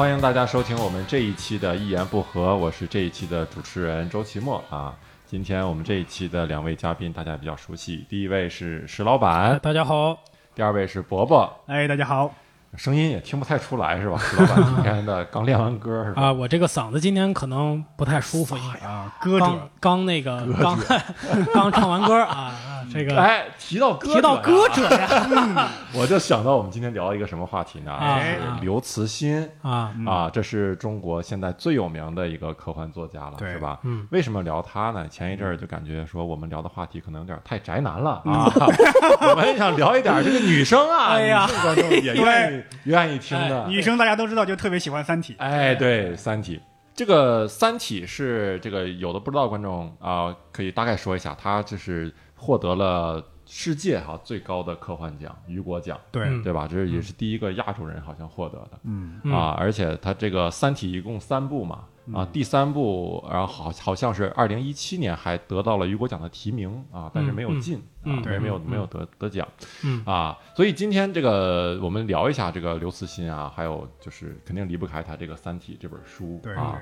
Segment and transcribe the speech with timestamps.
[0.00, 4.64] 欢迎大家收听我们这一期的《一言不合》，我是这一期的主持人周奇墨。
[4.70, 4.94] 啊。
[5.26, 10.18] 今天我们这一期的两位嘉宾大家比较熟悉，第一位是石老哎板，大家好，
[10.54, 12.34] 第二位是伯伯，哎，大家好，
[12.76, 14.16] 声音也听不太出来是吧？
[14.24, 16.22] 石老板今天的刚练完歌是吧？
[16.22, 20.78] 啊，我这个嗓子今天可能不太舒服，因为啊，歌刚者，刚那个刚
[21.52, 27.92] 刚唱完歌啊，啊这个哎，提到歌提到者呀歌者呀 我就想到我们今天聊一个什么话题呢？
[27.94, 33.78] 哎是刘慈欣啊，啊，这是中国现在最有名的一个科幻作家了，是吧？
[33.84, 35.06] 嗯，为什么聊他呢？
[35.08, 38.50] 前一阵儿就感觉说我们聊的话题可能有点太宅男了啊，
[39.30, 43.66] 我们想聊一点这个女生啊， 哎呀观众也愿意愿意听的。
[43.68, 45.34] 女生大家都知道，就特别喜欢《三体》。
[45.38, 46.56] 哎，对，《三体》
[46.94, 56.42] 这个《三体》是这个有的不知道观众啊、可以大概说一下，它就是获得了世界哈最高的科幻奖雨果奖，对，嗯。
[56.42, 56.66] 对吧？
[56.66, 58.78] 这也是第一个亚洲人好像获得的。
[58.84, 59.32] 嗯，嗯。
[59.32, 67.60] 啊，而且他这个《三体》一共三部嘛，啊，第三部，然后好好像是二零一七年还得到了雨果奖的提名啊，但是没有嗯。
[67.60, 69.46] 进嗯啊，没没有没有得得奖
[69.84, 70.02] 嗯。
[70.06, 76.54] 啊，所以今天这个我们聊一下这个刘慈欣啊，还有就是肯定离不开他这个《三体》这本书对。
[76.54, 76.80] 啊，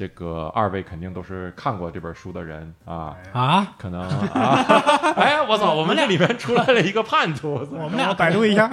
[0.00, 3.14] 这个二位肯定都是看过这本书的人啊。
[3.34, 4.64] 啊，可能啊，
[5.14, 5.74] 哎，我操！
[5.74, 8.66] 我们这里面出来了一个叛徒，我们我俩百度一下，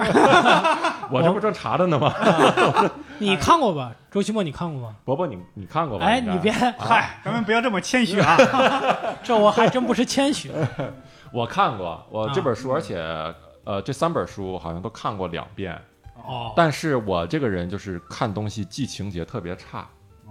[1.12, 2.10] 我这不正查着呢吗？
[3.18, 3.92] 你看过吧？
[4.10, 4.96] 周奇墨，你看过吗？
[5.04, 6.06] 伯伯，你你看过吧？
[6.06, 8.34] 哎，你别，嗨，咱们不要这么谦虚啊。
[9.22, 10.50] 这我还真不是谦虚。
[11.30, 12.96] 我看过，我啊这本书，而且
[13.64, 15.78] 呃，这三本书好像都看过两遍。
[16.26, 19.86] 哦，但是我这个人就是看东西记情节特别差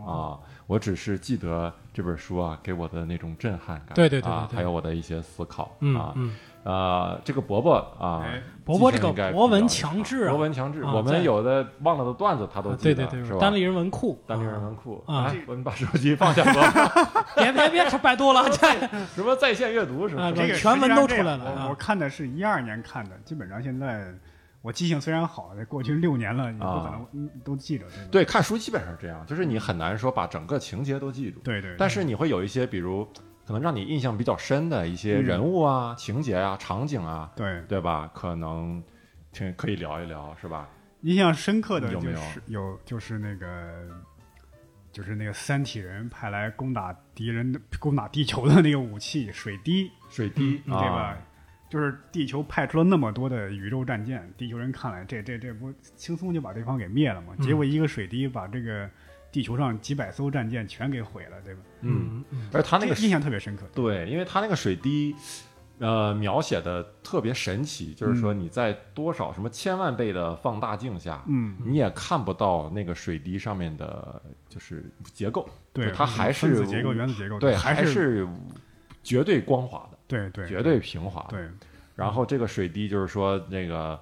[0.05, 0.37] 啊，
[0.67, 4.31] 我只是记得这本书啊给我的那种震撼感，对对对对，对。
[4.31, 5.71] 啊还有我的一些思考啊。
[5.79, 6.13] 嗯。
[6.15, 10.31] 嗯，呃，这个伯伯啊哎，伯伯这个记性应该博文强制啊。
[10.31, 13.39] 博文强制，啊我们有的忘了的段子他都啊记得，对对对，是吧？
[13.39, 15.23] 单立人文库，单立人文库啊。
[15.30, 16.53] 哎我们把手机放下，伯
[16.93, 18.67] 伯别别别说百度了， 这。
[19.15, 20.31] 什么在线阅读是吧啊？
[20.36, 24.13] 这个全文都出来了我看的是一二年看的，基本上现在
[24.67, 31.39] 我记性虽然好，过去六年了，你不可啊能嗯都记着，对看书基本上是这样，就是你很难说把整个情节都记住。
[31.39, 33.05] 对对，但是你会有一些，比如
[33.45, 38.11] 可能让你印象比较深的一些嗯人物啊、情节啊、场景啊，对对吧？
[38.14, 38.83] 可能
[39.32, 40.67] 挺可以聊一聊，是吧？
[41.04, 43.88] 印象深刻的就有没有是有就是那个。
[44.89, 51.17] 就是那个三体人派来攻打敌人的、攻打地球的那个武器水滴，水滴，嗯对吧啊？？
[51.70, 57.33] 就是地球派出了那么多的宇宙战舰，地球人看来这这这不轻松就把对方给灭了吗？
[57.38, 58.89] 嗯结果一个水滴把这个
[59.32, 61.61] 地球上几百艘战舰全给毁了，对吧？
[61.82, 63.66] 嗯，嗯而他那个印象特别深刻。
[63.73, 65.16] 对，因为他那个水滴。
[65.80, 78.28] 呃，描写的特别神奇，就是说你在多少什么千万倍的放大镜下，嗯，你也看不到那个水滴上面的，就是结构，对，它还是分子结构、原子结构，对，还还是
[79.04, 81.37] 绝对光滑的，对对绝对平滑的。
[81.37, 81.47] 对
[81.95, 83.99] 然后这个水滴就是说那个。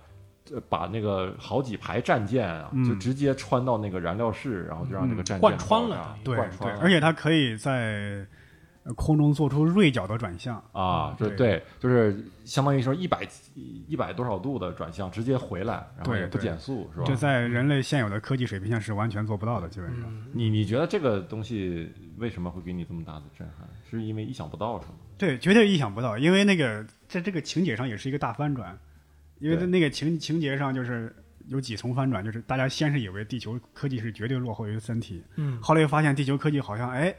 [0.54, 8.24] 呃把那个好几排战舰啊，嗯就直接穿到那个燃料室，然后就让这个战舰贯穿了对对贯穿，而且它可以在
[8.84, 10.64] 呃空中做出锐角的转向。
[10.72, 13.28] 啊，就对对，就是相当于说一百
[13.88, 17.06] 一百多少度的转向，直接回来，然后也不减速，是吧？
[17.08, 20.04] 这在人类现有的科技水平下是完全做不到的，基本上。
[20.04, 23.68] 嗯你你觉得这个东西为什么会给你这么大的震撼？
[23.90, 24.94] 是因为意想不到是吗？
[25.18, 28.78] 对，绝对意想不到，因为那个在这个情节上也是一个大翻转，
[29.40, 31.16] 因为在那个情情节上就是
[31.48, 37.14] 有几重翻转，就是大家先是以为地球科技是绝对落后于三体，嗯，后来又发现地球科技好像哎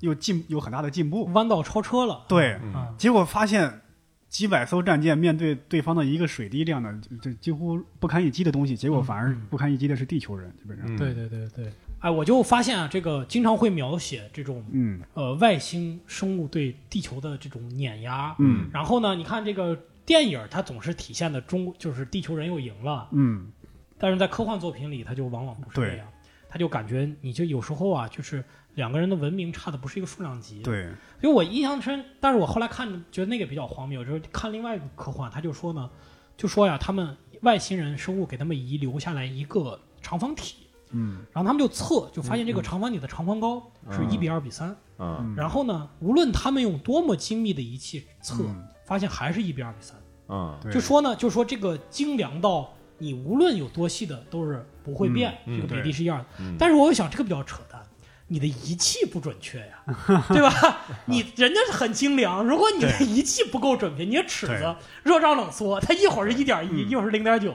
[0.00, 3.80] 又进有很大的进步，弯道超车了，对，啊，结果发现
[4.28, 18.68] 几百艘战舰面对对方的一个水滴这样的这这几乎不堪一击的东西，结果反而不堪一击的是地球人，基本上，嗯对对对对，哎，我就发现啊，这个经常会描写这种嗯呃外星生物对地球的这种碾压，嗯。
[18.72, 19.76] 然后呢，你看这个
[20.06, 23.50] 电影，它总是体现的中就是地球人又赢了，嗯。
[23.98, 26.06] 但是在科幻作品里，它就往往不是这样，
[26.48, 28.44] 他就感觉你就有时候啊，就是
[28.74, 30.84] 两个人的文明差的不是一个数量级，对，
[31.20, 35.90] 因为我印象深，但是我后来看觉得那个比较荒谬，就是看另外一个科幻，他就说呢，
[36.36, 41.18] 就说呀，他们外星人生物给他们遗留下来一个长方体，嗯。
[41.32, 45.34] 然后他们就测，就发现这个长方体的长宽高是嗯一比二比三、嗯。
[45.36, 48.64] 然后呢，无论他们用多么精密的仪器测，嗯。
[48.84, 49.96] 发现还是一比二比三，
[50.28, 50.58] 嗯。
[50.72, 56.24] 就说呢，就说这个精良到你无论有多细的都是不会变，这个比例是一样的。
[56.40, 56.56] 嗯。
[56.58, 57.80] 但是我又想，这个比较扯淡，
[58.26, 60.50] 你的仪器不准确呀，对吧？
[61.06, 66.88] 你人家是很精良，如果你的仪器不够准确，你的尺子热胀冷缩，它一会儿是一点一，嗯。
[66.88, 67.54] 一会儿是零点九，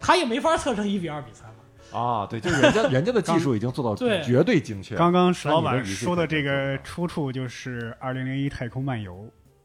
[0.00, 1.54] 它也没法测成一比二比三嘛。
[1.92, 4.94] 啊，对，就是人家 人家的技术已经做到对绝对精确。
[4.96, 9.14] 刚刚石老板说的这个出处就是《二零零一太空漫游》，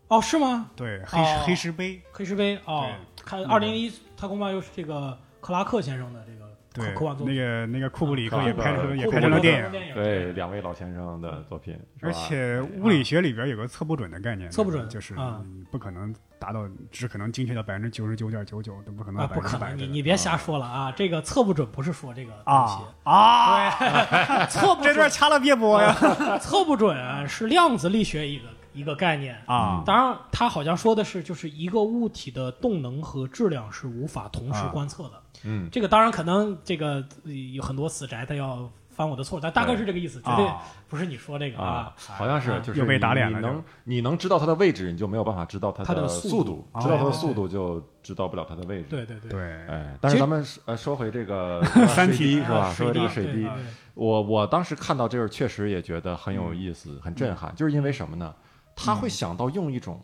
[0.07, 0.69] 哦，是吗？
[0.75, 2.89] 对，黑石、哦黑石碑，黑石碑哦，
[3.23, 6.43] 看那个二零一太空漫游是这个克拉克先生的这个
[6.73, 15.15] 对科科幻，作那，个那个库布里克也拍成也库布里克拍成了电影，电影对两位老先生的作品，而且物理学里边有个测不准的概念，测不准就是
[15.71, 19.73] 不可能达到，只可能精确到百分之九十九点九九，都不可能不可能，分之百。
[19.73, 20.91] 你你别瞎说了啊！
[20.91, 23.75] 这个测不准不是说这个东西啊，啊！
[23.79, 25.93] 对， 测不准这段，掐了别播呀！
[26.39, 29.37] 测不准啊是量子力学一个一个概念。
[29.45, 35.22] 啊当然，他好像说的是，就是一个物体的动能和质量是无法同时啊观测的。
[35.44, 40.62] 嗯，这个当然可能这个呃有很多死宅他要翻我的错，但大概是这个意思，绝对啊。
[40.88, 41.94] 不是你说这个啊，啊。
[41.98, 42.60] 好像是啊。
[42.60, 48.88] 就是又被打你脸了你能你能知道它的位置，你就没有办法知道它它的速速度知道它的哦速度就知道不了它的位置。
[48.90, 52.57] 对对对，对，哎，但是咱们呃 说回这个三水滴体是吧？
[52.68, 53.48] 啊说这个水滴。
[53.95, 58.34] 我我当时看到这儿确实也觉得很有意思，很震撼，就是因为什么呢？
[58.75, 60.01] 他会想到用一种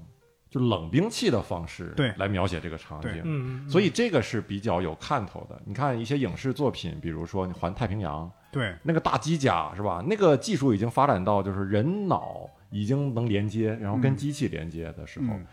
[0.50, 3.12] 就冷兵器的方式对来描写这个场景。
[3.24, 5.62] 嗯，嗯所以这个是比较有看头的。
[5.66, 10.04] 你看一些影视作品，比如说你《环太平洋》，对，那个大机甲是吧？
[10.08, 15.46] 那个技术已经发展到就是人脑已经能连接，然后跟嗯机器连接的时候，嗯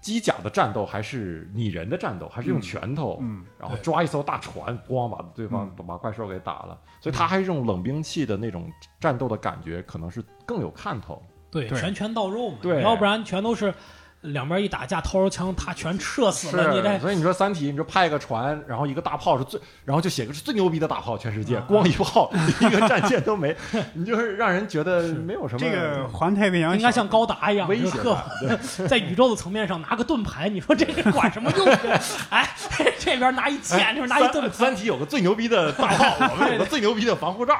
[0.00, 6.78] 机甲的战斗还是拟人的战斗，还是用嗯拳头，嗯，然后抓一艘大船，咣把对方、嗯把怪兽给打了。
[7.00, 11.22] 所以它还是用冷兵器的那种战斗的感觉，可能是更有看头。
[11.50, 13.72] 对，对拳拳到肉嘛，对要不然全都是
[14.24, 23.54] 两边一打架，掏着枪，他全射死了，你这所以你说《三体》，你说派个船，然后一个大炮是最，然后就写个是最牛逼的大炮，全世界啊光一炮 一个战舰都没，
[23.92, 28.24] 你就是让人觉得没有什么这个环太平洋应该像高达一样，威胁感。
[28.40, 28.56] 对
[28.88, 31.66] 在宇宙的层面上拿个盾牌，你说这个管什么用？
[32.30, 32.48] 哎，
[32.98, 37.58] 这边拿一剑，这边拿一盾三牌，三体有个最牛逼的大炮，我们有个最牛逼的防护罩。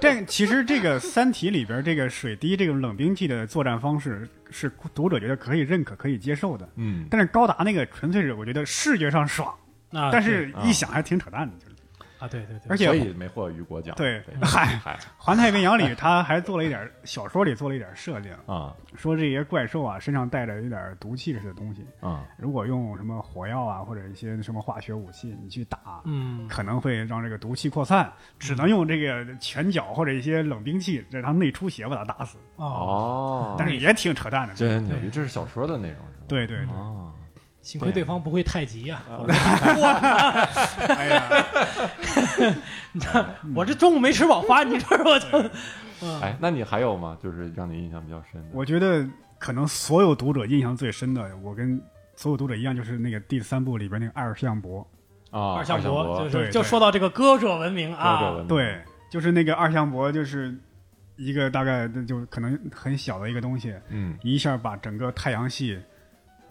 [0.00, 9.54] 这其实这个《三体》里边这个水滴这种冷兵器的作战方式是读者觉得可以认可、可以接受的，嗯，但是高达那个纯粹是我觉得视觉上爽，
[9.92, 11.75] 啊，但是啊一想还挺扯淡的，就是。
[12.18, 13.94] 啊，对对对，而且所以没获雨果奖。
[13.96, 34.54] 对嗨嗨环太平洋里他还做了一点小说里做了一点设定，啊说这些怪兽啊身上带着一点毒气似的东西，啊如果用什么火药啊或者一些什么化学武器你去打，嗯，可能会让这个毒气扩散，只能用这个拳脚或者一些冷兵器让它内出血把它打死，哦，哦，但是也挺扯淡的。
[34.54, 36.24] 真牛逼，这是小说的内容是吧？
[36.28, 37.12] 对对对，哦，
[37.66, 38.04] 幸亏对。
[38.04, 39.02] 方不会太极呀，
[40.88, 41.24] 哎呀，
[43.56, 45.38] 我这中午没吃饱饭，你说我就，
[46.22, 47.18] 哎，那你还有吗？
[47.20, 48.48] 就是让你印象比较深的？
[48.52, 49.04] 我觉得
[49.36, 51.80] 可能所有读者印象最深的，我跟
[52.14, 54.86] 所有读者一样，就是那个第三部里边那个二向伯，
[55.32, 58.44] 啊，二向箔箔，就是就说到这个歌者文明啊。
[58.46, 58.80] 对，
[59.10, 60.56] 就是那个二向伯，就是
[61.16, 64.16] 一个大概就可能很小的一个东西，嗯。
[64.22, 65.76] 一下把整个太阳系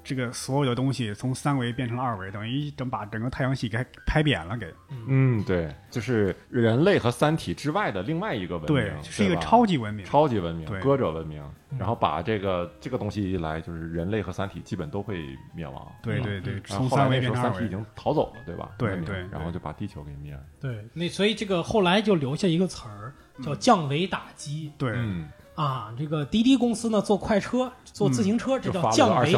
[0.06, 4.74] 这个所有的东西从三维变成了二维，等于一整把整个太阳系给拍扁了给。
[5.08, 10.06] 嗯，对，就是人类和三体之外的另外一个文明，对，是一个超级文明。
[10.06, 11.42] 超级文明，歌者文明。
[11.42, 15.92] 嗯然后把这个这个东西一来，就是人类和三体基本都会灭亡。
[16.02, 17.54] 对对对，然后从三维变成二维。
[17.54, 18.72] 三体已经逃走了，对吧？
[18.78, 20.40] 对对对然后就把地球给灭了。
[20.62, 23.14] 对，那所以这个后来就留下一个词儿
[23.44, 29.32] 叫降维打击对，嗯，啊，这个滴滴公司呢做快车、做自行车，这叫降维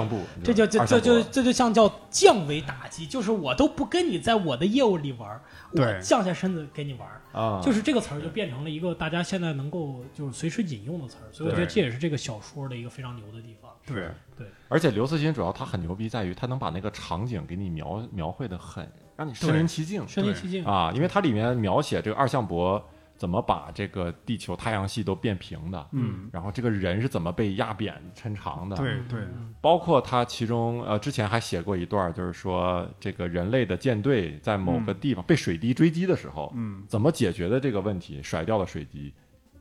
[0.43, 5.41] 这叫，这就这这就这就像叫降维打击，就是我都不跟你在我的业务里玩儿，
[5.73, 13.71] 我降下身子给你玩儿，啊，就是这个词儿就变成了一个大家现在能够就是随时引用的词儿，所以我觉得这也是这个小说的一个非常牛的地方。
[13.85, 14.09] 对。
[14.37, 20.07] 对，而且刘慈欣主要他很牛逼，在于他能把那个场景给你描描绘的很让你身临其境。
[20.07, 22.79] 身临其境，啊，因为它里面描写这个二向箔
[23.17, 29.19] 怎么把这个地球、太阳系都变平的，嗯，然后这个人是怎么被压扁抻长的，对对。
[29.21, 38.21] 嗯包括他其中呃之前还写过一段，就是说这个人类的舰队在某个地方被水滴追击的时候，嗯，怎么解决的这个问题？
[38.23, 39.13] 甩掉了水滴，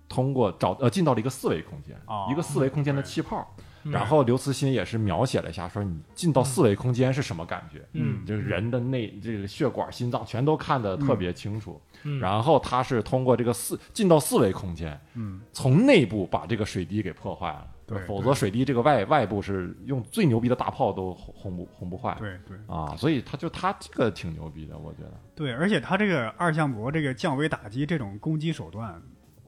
[0.08, 2.28] 通过找呃进到了一个四维空间，哦。
[2.30, 3.54] 一个四维空间的气泡。
[3.58, 7.86] 嗯然后刘慈欣也是描写了一下，说你进到四维空间是什么感觉？
[7.92, 11.80] 嗯就是人的内这个血管、心脏全都看得特别清楚。
[12.02, 17.66] 嗯然后他是通过这个四进到四维空间，嗯，从内部把这个水滴给破坏了。
[17.86, 22.16] 对否则水滴这个外外部是用最牛逼的大炮都轰轰不轰不坏。
[22.18, 25.12] 对对啊，所以他就他这个挺牛逼的，我觉得。
[25.36, 29.00] 对，而且他这个二向箔这个降维打击这种攻击手段，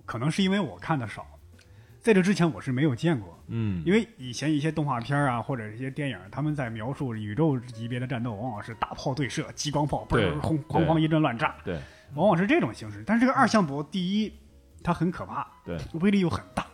[0.04, 1.26] 可能是因为我看的少，
[2.00, 11.78] 在这之前我是没有见过，嗯，因为以前一些动画片啊或者一些电影，他们在描述宇宙级别的战斗，往往是大炮对射、激光炮，对嘣轰哐哐一阵乱炸，对。
[12.14, 13.04] 往往是这种形式。
[13.06, 14.32] 但是这个二向箔，第一，
[14.82, 16.66] 它很可怕，对，威力又很大，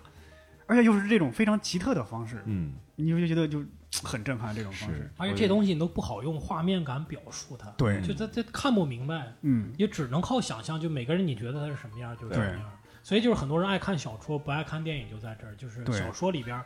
[0.67, 3.65] 而且又是这种非常奇特的方式，嗯，你就觉得就
[4.05, 5.11] 很震撼这种方式。
[5.17, 8.01] 而且这东西你都不好用画面感表述它，对。
[8.03, 10.81] 就他他看不明白，嗯，也只能靠想象。
[10.81, 12.71] 就每个人你觉得他是什么样就是什么样，
[13.05, 15.55] 所以就是很多人爱看小说，不爱看电影，就在这儿。
[15.57, 16.65] 就是小说里边儿，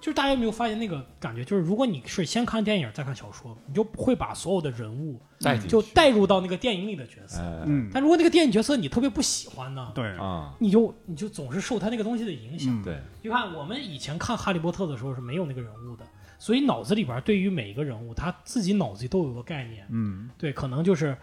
[0.00, 1.44] 就是大家有没有发现那个感觉？
[1.44, 7.40] 就是如果你是先看电影再看小说，你就会把所有的人物带就带入到那个电影里的角色。
[7.40, 12.80] 哎，嗯，但如果那个电影角色你特别不喜欢呢，对，啊，你就你就总是受他那个东西的影响。
[12.80, 16.04] 嗯，对，你看，我们以前看《哈利波特》的时候是没有那个人物的，
[16.38, 19.84] 所以脑子里边对于每一个人物，他自己脑子里都有个概念。
[19.90, 21.16] 嗯，对，可能就是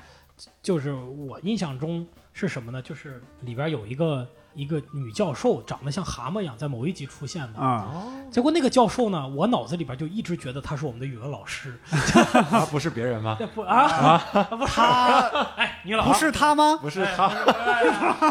[0.62, 2.82] 就是我印象中是什么呢？
[2.82, 7.60] 就是里边有一个一个女教授，长得像蛤蟆一样，在某一集出现的。
[7.60, 7.88] 啊，
[8.32, 11.80] 结果那个教授呢，我脑子里边就一直觉得她是我们的语文老师。
[12.52, 13.36] 啊，不是别人吗？
[13.40, 14.18] 这 不啊
[14.50, 15.20] 不是他，
[15.56, 16.78] 哎，女老不是他吗？
[16.82, 17.30] 不是他，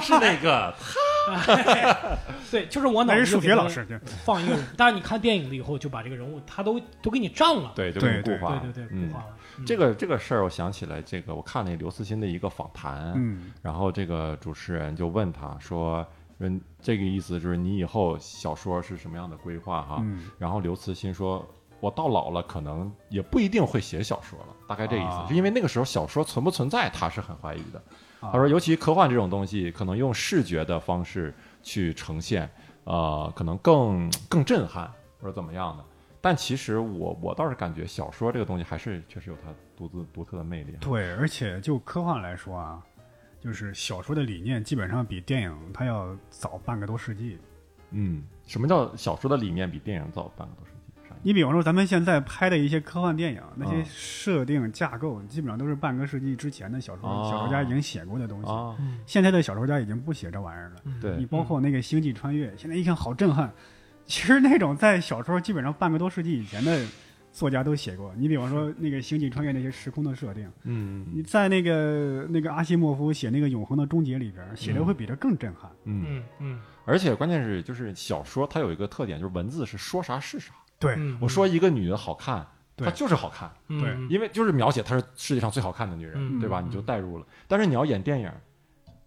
[0.00, 0.74] 是那个，
[2.50, 7.72] 对，就是我脑那子里就给他是数学老师，就放一个人，但是你看电影了以后，就把这个人物他都都给你占了。
[7.74, 9.26] 对，就对对给你固化了，对对对，嗯固化了。
[9.58, 16.06] 嗯这个这个事儿，我想起来，这个我看那刘慈欣的一个访谈，嗯然后这个主持人就问他说
[16.38, 21.44] ：“嗯，这个意思就是你以后小说是什么样的规划哈？”嗯然后刘慈欣说
[21.80, 25.06] ：“我到老了，可能也不一定会写小说了，大概这意思。
[25.06, 27.82] 啊是因为那个时候小说存不存在，他是很怀疑的。
[28.20, 31.32] 啊他说，尤其科幻这种东西，可能用视觉的方式
[31.62, 32.48] 去呈现，
[32.84, 35.84] 呃，可能更更震撼或者怎么样的。
[36.20, 40.76] 但其实我我倒是感觉小说这个东西还是确实有它独自独特的魅力。
[40.80, 42.82] 对，而且就科幻来说啊，
[43.40, 47.38] 就是小说的理念基本上比电影它要早半个多世纪。
[47.90, 50.77] 嗯，什么叫小说的理念比电影早半个多世纪？
[51.22, 58.48] 你比方说咱们现在拍的一些科幻电影，那些啊设定架构基本上都是半个世纪之前的小说、哦小说家已经写过的东西。
[59.06, 60.76] 现在的小说家已经不写这玩意儿了。
[60.84, 63.52] 嗯对你包括那个《星际穿越》，现在一看好震撼。
[64.06, 66.82] 其实那种在小说基本上半个多世纪以前的
[67.30, 68.12] 作家都写过。
[68.16, 75.70] 你比方说那个《星际穿越》那些时空的设定，嗯你在那个那个阿西莫夫写那个《永恒的终结》里边写的会比这更震撼。
[75.84, 80.54] 嗯，嗯嗯，而且关键是就是小说它有一个特点，就是文字是说啥是啥。
[80.78, 86.60] 对嗯我说一个女的好看，她就是好看，嗯对嗯因为就是描写她是世界上最好看的女人，嗯对吧？
[86.60, 87.26] 嗯你就代入了。
[87.46, 88.30] 但是你要演电影，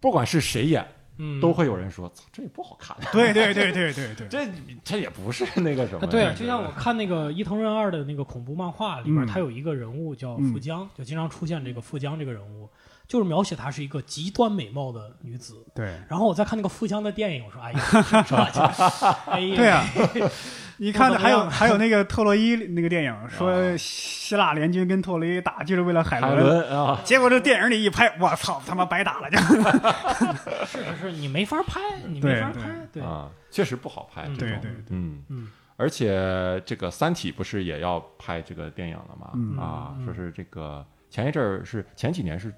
[0.00, 0.86] 不管是谁演，
[1.18, 2.96] 嗯都会有人说：“操，这也不好看。
[3.12, 4.48] 对对对对对对， 这
[4.84, 12.68] 这也不是那个什么。”啊，对，就像我看那个伊藤润二的那个恐怖漫画里边，嗯他有一个人物叫嗯富江，就经常出现这个富江这个人物，
[13.06, 15.64] 就是描写她是一个极端美貌的女子。
[15.74, 17.80] 对然后我再看那个富江的电影，我说：“哎呀，
[19.26, 19.84] 哎呀，对啊，
[20.82, 29.38] 你看还有还有那个特洛伊那个电影，啊 说希腊联军跟特洛伊打就是为了海海伦，啊，结果这电影里一拍，我操，他妈白打了就。
[30.66, 34.24] 是是是，你没法拍，你没法拍，对，啊，确实不好拍。
[34.26, 34.58] 嗯这种。
[34.60, 34.84] 对对对。
[34.88, 35.22] 嗯。
[35.28, 35.48] 嗯。
[35.76, 39.30] 而且这个《三体》不是也要拍这个电影了吗？
[39.34, 39.56] 嗯。
[39.56, 40.04] 啊，嗯。
[40.04, 42.52] 说是这个前一阵儿是前几年是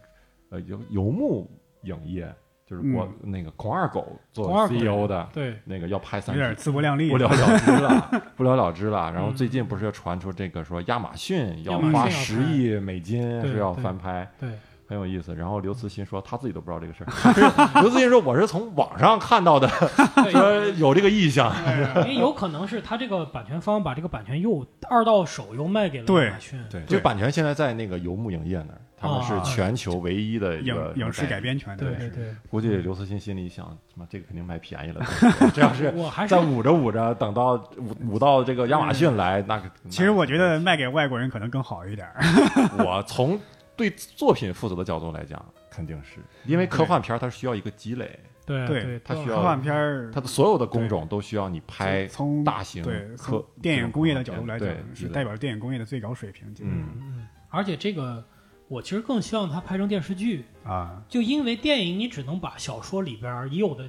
[0.48, 1.46] 呃游游牧
[1.82, 2.34] 影业，
[2.66, 7.18] 就是国、那个孔二狗做 CEO 的对，那个要拍《三有点》，自不量力不。
[7.18, 9.12] 了了之了， 不了了之了。
[9.12, 14.48] 然后嗯最近不是又传出这个说亚马逊要花十拍亿美金对是要翻拍，对，
[14.88, 15.34] 很有意思。
[15.34, 17.10] 然后刘慈欣说他自己都不知道这个事儿，
[17.82, 19.68] 刘慈欣说我是从网上看到的，
[20.16, 21.52] 对说有这个意向。
[21.96, 31.40] 因为有可能是他这个版权方把这个版权又二到手又卖给了亚马逊，对，对这版权现在在那个游牧影业那儿，他们是啊全球唯一的一影个影视改。
[31.44, 35.04] 编权的，对对对，估计刘慈欣心里想，他妈这个肯定卖便宜了。
[35.52, 42.22] 这要是我还是再捂着捂着，等到捂捂到这个亚马逊来，那个其实我觉得卖给外国人可能更好一点儿。
[42.82, 43.38] 我从
[43.76, 56.48] 对作品负责的角度来讲，肯定是因为科幻片儿它需要一个积累，对对它需要科幻片儿，它的所有的工种都需要你拍从大型对科电影工业的角度来讲，是代表电影工业的最高水平。
[56.60, 58.24] 嗯嗯，而且这个
[58.68, 63.88] 我其实更希望它拍成电视剧，啊，就因为电影你只能把小说里边已有的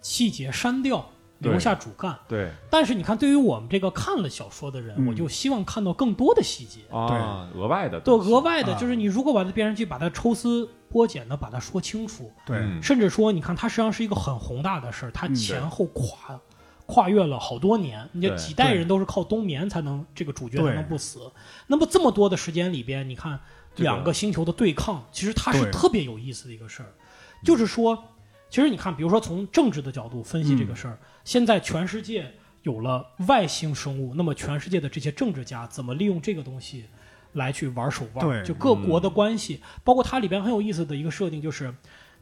[0.00, 2.18] 细节删掉，留下主干。
[2.28, 6.80] 对但是你看，对于我们这个看了小说的人，嗯我就希望看到更多的细节。
[6.90, 16.40] 啊，额外的对，额外的啊就是你如果把它变成剧，把它抽丝剥茧的把它说清楚，对嗯甚至说，你看它实际上是一个很宏大的事儿，它嗯前后跨、
[16.86, 21.20] 跨越了好多年，你这几代人都是靠冬眠才能这个主角才能不死。
[21.68, 23.40] 那么这么多的时间里边，你看这个
[23.76, 26.92] 两个星球的对抗，其实它是特别有意思的一个事儿，
[27.44, 28.02] 就是说。
[28.52, 32.34] 其实你看，比如说从政治的角度分析这个事儿，现在全世界
[32.64, 36.86] 有了外星生物，那么全世界的这些政治家怎么利用这个东西
[37.34, 38.26] 来去玩手腕？
[38.26, 41.72] 对就各国的关系，包括它里边很有意思的一个设定，就是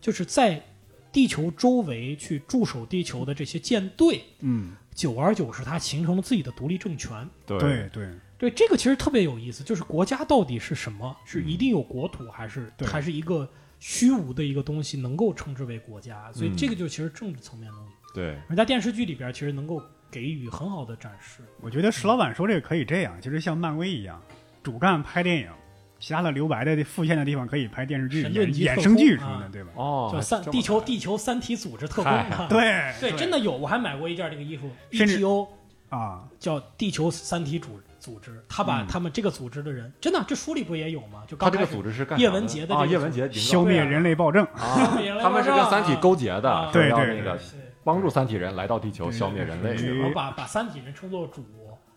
[0.02, 0.62] 就是在
[1.10, 7.26] 地球周围去驻守地球的这些舰队，嗯，久而久之，它形成了自己的独立政权。
[7.46, 11.16] 对对对，这个其实特别有意思，就是国家到底是什么？
[11.24, 13.48] 是一定有国土，还是对还是一个
[13.80, 16.32] 虚无的一个东西能够称之为国家？
[16.32, 21.42] 所以嗯这个就其实政治层面的东西，对，而在电视剧里边其实能够给予很好的展示。
[21.60, 24.22] 我觉得石老板说这个可以这样，就是像漫威一样，
[24.62, 25.50] 主干拍电影，
[25.98, 29.70] 其他的留白的复线的地方可以拍电视剧、衍生剧什么的，啊对吧？
[29.74, 32.12] 哦，叫三地球地球三体组织特工
[32.48, 35.48] 对对，真的有，我还买过一件这个衣服，ETO
[35.88, 38.86] 啊，叫地球三体组组织，他把嗯。
[38.88, 41.22] 他们这个组织的人，真的这书里不也有吗？
[41.26, 47.42] 就刚开始他这个组织是干叶文洁的这个叶文洁消灭人类暴政，啊 他们是跟三体啊勾结的，啊对对要那个对
[47.84, 49.76] 帮助三体人来到地球消灭人类。
[49.76, 49.98] 对。
[49.98, 51.44] 然后把把三体人称作主，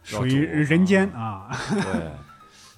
[0.03, 1.49] 属于人间啊。
[1.69, 2.11] 对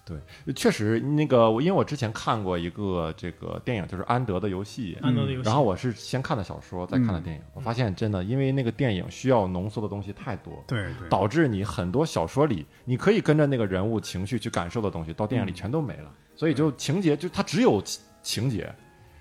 [0.06, 4.98] 对，确实那个，我因为我之前看过一个这个电影，就是安德的游戏。
[5.02, 5.46] 安德的游戏。
[5.46, 7.42] 然后我是先看的小说，再看的电影。
[7.54, 16.12] 我发现真的，因为那个电影需要浓缩的东西太多，对对，导致你很多小说里你可以跟着那个人物情绪去感受的东西，到电影里全都没了。
[16.36, 18.70] 所以就情节就它只有情情节，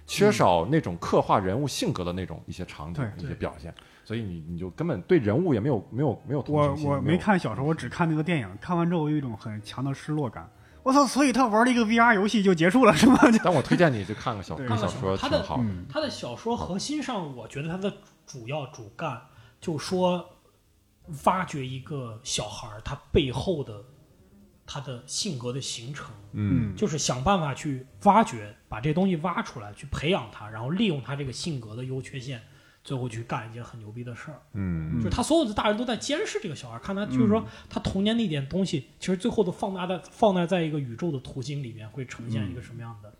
[0.04, 3.72] 缺少那种刻画人物性格的那种一些场景、对一些表现。
[4.04, 6.90] 所以你你就根本对人物也没有没有没有同我情心。
[6.90, 10.50] 我没没看小说，我只看那个电影，看完之后我有一种很强的失落感。
[10.82, 11.06] 我操！
[11.06, 13.18] 所以他玩了一个 VR 游戏就结束了是吗？
[13.42, 15.44] 但我推荐你去看个小对看小说，他的
[15.88, 17.92] 他的小说核心上，我觉得他的
[18.26, 19.22] 主要主干
[19.60, 20.28] 就说
[21.24, 23.82] 挖掘一个小孩儿他背后的
[24.66, 32.42] 他的性格的形成，嗯就是想办法去挖掘，把这东西挖出来，去培养他，然后利用他这个性格的优缺陷，
[32.84, 34.40] 最后去干一件很牛逼的事儿。
[34.54, 43.12] 嗯就是他所有的大人都在监视这个小孩，看他就是说他童年那点东西，其实最后都放大在放大在一个宇宙的图形里面，会呈现一个什么样的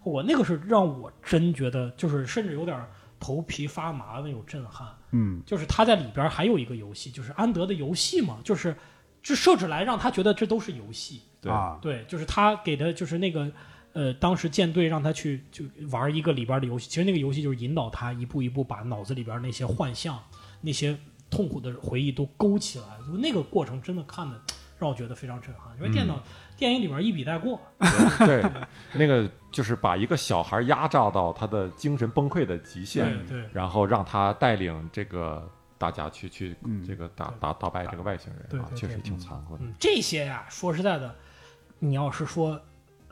[0.00, 0.22] 后果？
[0.22, 2.84] 那个是让我真觉得就是甚至有点
[3.20, 4.88] 头皮发麻的那种震撼。
[5.12, 8.76] 嗯就是他在里边还有一个游戏，就是安德的游戏嘛，就是
[9.22, 11.22] 这设置来让他觉得这都是游戏。
[11.40, 13.52] 对啊，对，就是他给的就是那个
[13.94, 20.22] 呃，当时舰队让他去就玩一个里边的游戏，其实那个游戏就是引导他一步一步把脑子里边那些幻象、
[20.60, 20.96] 那些
[21.30, 24.38] 痛苦的回忆都勾起来，就那个过程真的看的
[24.78, 26.20] 让我觉得非常震撼，因为电脑、
[26.56, 27.60] 电影里边一笔带过，
[28.26, 28.44] 对，
[28.92, 33.48] 那个就是把一个小孩压榨到他的精神崩溃的极限，对对。
[33.52, 39.64] 然后让他带领这个大家去去嗯这个打对打打败这个外星人啊，对对对确实挺残酷的。
[39.64, 41.14] 嗯，这些呀，说实在的，
[41.78, 42.60] 你要是说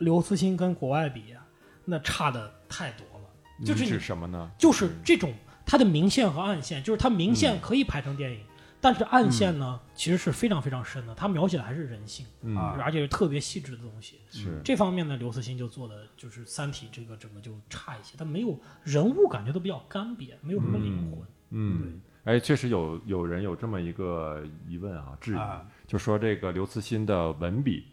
[0.02, 1.44] 刘慈欣跟国外比呀，
[1.84, 4.50] 那差的太多了，就是指什么呢？
[4.58, 5.32] 就是这种
[5.64, 8.40] 它的明线和暗线，就是它明线可以拍成电影，
[8.80, 12.76] 但是暗线呢，其实是非常非常深的，它描写的还是人性，嗯，啊。
[12.82, 14.18] 而且是特别细致的东西。
[14.28, 14.60] 是。
[14.64, 21.20] 这方面呢，刘慈欣就做的就是《三体》这个整个就差一些，它没有人物感觉都比较干瘪，没有什么灵魂。
[21.50, 25.64] 嗯，哎，确实有有人有这么一个疑问啊，质疑，啊。
[25.86, 27.91] 就说这个刘慈欣的文笔差，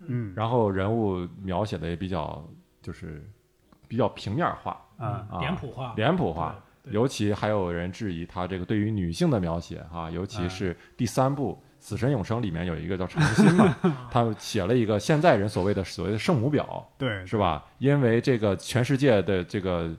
[0.00, 0.32] 嗯。
[0.36, 2.44] 然后人物描写的也比较
[2.82, 3.28] 就是
[3.88, 4.80] 比较平面化。
[4.96, 6.54] 啊啊，脸谱化，脸谱化。
[6.90, 13.74] 尤其还有人质疑他这个对于女性的描写哈、尤其是第三部《死神永生》里面有一个叫程心嘛，
[14.12, 17.24] 他写了一个现在人所谓的所谓的圣母婊，对。
[17.24, 17.64] 是吧？
[17.78, 19.96] 因为这个全世界的这个，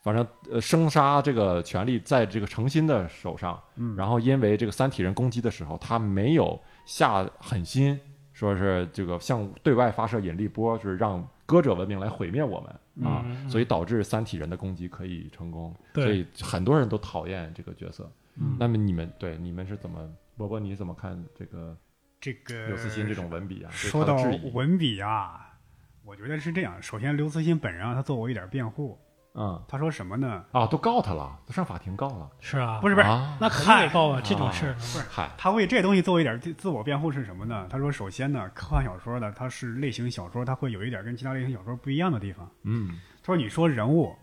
[0.00, 3.94] 反正呃生杀这个权利在这个程心的手上，嗯。
[3.94, 8.00] 然后因为这个三体人攻击的时候，他没有下狠心，
[8.32, 18.10] 说是这个向对外发射引力波，就是让歌者文明来毁灭我们啊，所以导致三体人的攻击可以成功，对所以很多人都讨厌这个角色。
[18.36, 20.10] 嗯那么你们对你们是怎么？
[20.34, 21.76] 波波你怎么看这个
[22.18, 23.70] 这个刘慈欣这种文笔啊？
[23.70, 24.16] 说到
[24.54, 25.54] 文笔啊，
[26.02, 26.82] 我觉得是这样。
[26.82, 28.98] 首先，刘慈欣本人啊，他做过一点辩护，
[29.34, 30.44] 嗯他说什么呢？
[30.52, 34.76] 啊，都告他了，都上法庭告了，是啊，不是不是，啊那肯定得告啊，这种事儿。
[35.10, 37.66] 嗨，他为这东西做一点自自我辩护是什么呢？
[37.70, 42.46] 他说，首先呢，科幻小说呢，它是类型小说，它会有一点跟其他类型小说不一样的地方。
[42.64, 44.14] 嗯他说，你说人物，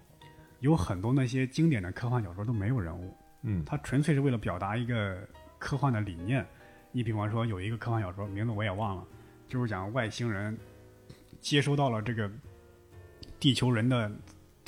[0.60, 5.18] 有很多那些经典的科幻小说都没有人物，嗯它纯粹是为了表达一个
[5.58, 6.46] 科幻的理念。
[6.92, 9.04] 你比方说，有一个科幻小说名字我也忘了，
[9.48, 10.56] 就是讲外星人
[11.40, 12.30] 接收到了这个
[13.40, 14.12] 地球人的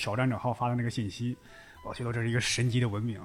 [0.01, 1.37] 挑战者号发的那个信息，
[1.85, 3.21] 我觉得这是一个神级的文明。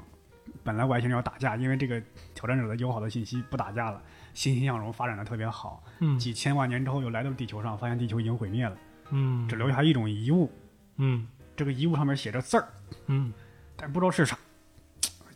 [0.62, 1.98] 本来外星人要打架，因为这个
[2.34, 4.02] 挑战者的友好的信息不打架了，
[4.34, 5.82] 欣欣向荣，发展的特别好。
[6.00, 8.76] 嗯几千万年之后又来到了地球上，发现地球已经毁灭了，
[9.10, 10.52] 嗯，只留下一种遗物。
[10.96, 12.68] 嗯这个遗物上面写着字儿，
[13.06, 13.32] 嗯
[13.74, 14.38] 但不知道是啥。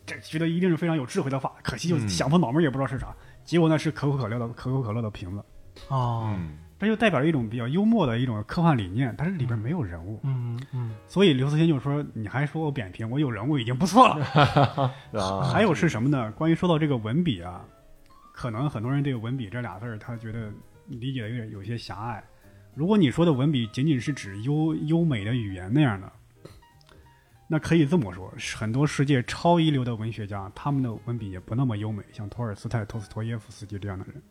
[0.05, 3.07] 这觉得一定是非常有智慧的话，可惜就嗯想破脑门儿也不知道是啥。
[3.43, 5.43] 结果呢是可口可乐的可口可乐的瓶子，
[5.87, 10.19] 哦，嗯这就代表了一种比较幽默的一种科幻理念，但是里边没有人物。
[10.23, 10.80] 嗯嗯
[11.11, 14.25] 所以刘慈欣就说：“你还说我扁平，我有人物已经不错了。
[15.11, 16.31] 啊，还有是什么呢？
[16.31, 17.65] 关于说到这个文笔啊，
[18.31, 20.49] 可能很多人对“文笔”这俩字儿，他觉得
[20.87, 22.23] 理解的有点有些狭隘。
[22.75, 26.09] 如果你说的文笔仅仅是指优优美的语言那样的，
[27.45, 34.23] 那可以这么说，很多世界超一流的文学家，他们的文笔也不那么优美，像托尔斯泰、托斯托耶夫斯基这样的人。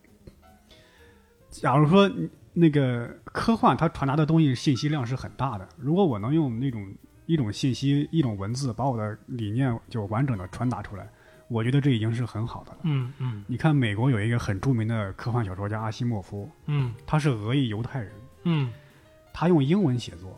[1.51, 2.09] 假如说
[2.53, 6.93] 那个科幻，它传达的东西信息量是很大的，如果我能用那种
[7.25, 11.09] 一种信息、一种文字，把我的理念就完整的传达出来，
[11.47, 12.79] 我觉得这已经是很好的了。
[12.83, 13.45] 嗯嗯。
[13.47, 16.93] 你看，美国有一个很著名的科幻小说家阿西莫夫，嗯。
[17.05, 18.11] 他是俄裔犹太人，
[18.43, 18.71] 嗯。
[19.33, 20.37] 他用英文写作，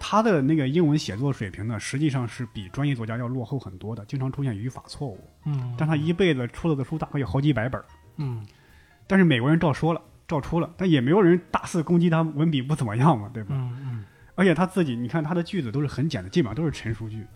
[0.00, 5.20] 他的那个英文写作水平呢，实际上是比专业作家要落后很多的，经常出现语法错误。
[5.44, 7.80] 嗯，但他一辈子出了的书大概有好几百本，
[8.16, 8.44] 嗯。
[9.06, 13.48] 但是美国人照说了，照出了，但也没有人大肆攻击他文笔不怎么样嘛，对吧？
[13.52, 14.04] 嗯嗯
[14.36, 17.26] 而且他自己，你看他的句子都是很简的，基本上都是陈述句，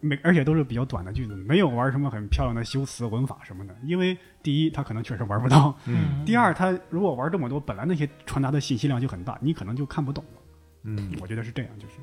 [0.00, 3.76] 每而且都是比较短的句子，没有玩什么很漂亮的修辞文法什么的。
[3.82, 10.40] 因为第一，他可能确实玩不到；嗯第二，他如果玩这么多，本来那些传达的信息量就很大，你可能就看不懂了。
[10.84, 11.94] 嗯，我觉得是这样，就是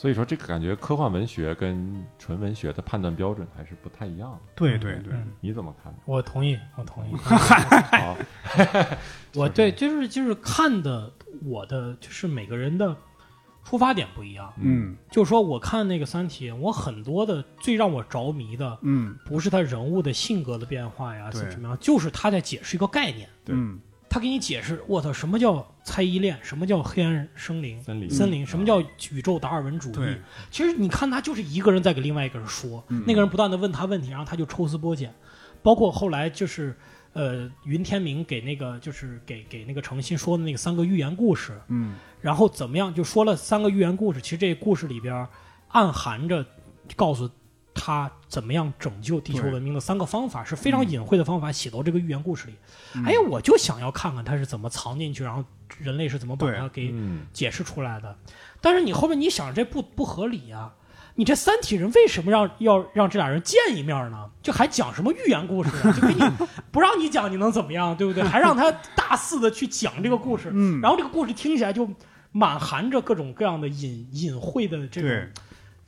[0.00, 4.38] 所以说这个感觉科幻文学跟纯文学的判断标准还是不太一样的。
[4.54, 5.92] 对对对，嗯你怎么看？
[6.04, 7.12] 我同意，我同意。
[7.18, 8.16] 好，
[9.34, 11.12] 我对，就是就是看的，
[11.44, 12.96] 我的就是每个人的
[13.64, 14.52] 出发点不一样。
[14.60, 23.28] 嗯就是说，我看那个《三体》，我很多的最让我着迷的，嗯不是他人物的性格的变化呀，是怎么样，就是他在解释一个概念。
[23.44, 26.38] 对嗯他给你解释，我操，什么叫猜疑链？
[26.42, 27.82] 什么叫黑暗生灵？
[27.82, 28.44] 森林森林？
[28.44, 30.18] 嗯什么叫宇宙达尔文主义对？
[30.50, 35.12] 其实你看，他就是一个人在给另外一个人说，嗯那个人不断的问他问题，然后他就抽丝剥茧。
[35.62, 36.76] 包括后来就是，
[37.12, 44.20] 呃，云天明给那个就是给给那个程心说的那个三个寓言故事，嗯然后怎么样就说了三个寓言故事。
[44.20, 45.26] 其实这故事里边
[45.68, 46.46] 暗含着
[46.96, 47.28] 告诉
[47.78, 52.54] 他怎么样拯救地球文明的三个方法，是非常隐晦的方法，写到这个寓言故事里。
[52.96, 55.44] 嗯哎呀，我就想要看看他是怎么藏进去，然后
[55.78, 58.16] 人类是怎么把对它给嗯解释出来的。
[58.60, 60.72] 但是你后面你想，这不不合理呀、
[61.14, 64.28] 你这三体人为什么让要让这俩人见一面呢？
[64.42, 65.92] 就还讲什么寓言故事啊？
[65.94, 66.20] 就给你
[66.72, 67.96] 不让你讲，你能怎么样？
[67.96, 68.22] 对不对？
[68.22, 71.88] 还让他大肆的去讲这个故事，嗯，然后这个故事听起来就
[72.32, 75.28] 满含着各种各样的隐隐晦的这种对，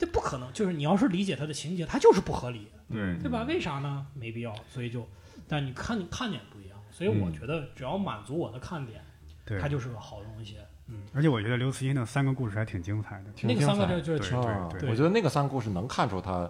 [0.01, 0.51] 这不可能。
[0.51, 3.43] 就是你要是理解它的情节，它就是不合理，对对吧？
[3.43, 4.07] 为啥呢？
[4.15, 5.07] 没必要，所以就，
[5.47, 8.99] 但你看看点不一样，所以我嗯觉得只要满足我的看点，
[9.45, 10.57] 对它，就是个好东西。
[10.87, 13.31] 嗯，而且我觉得刘慈欣的三个故事还挺精彩的。
[13.33, 16.49] 挺那个三个精彩就就是挺对啊对我觉得那个三个故事能看出他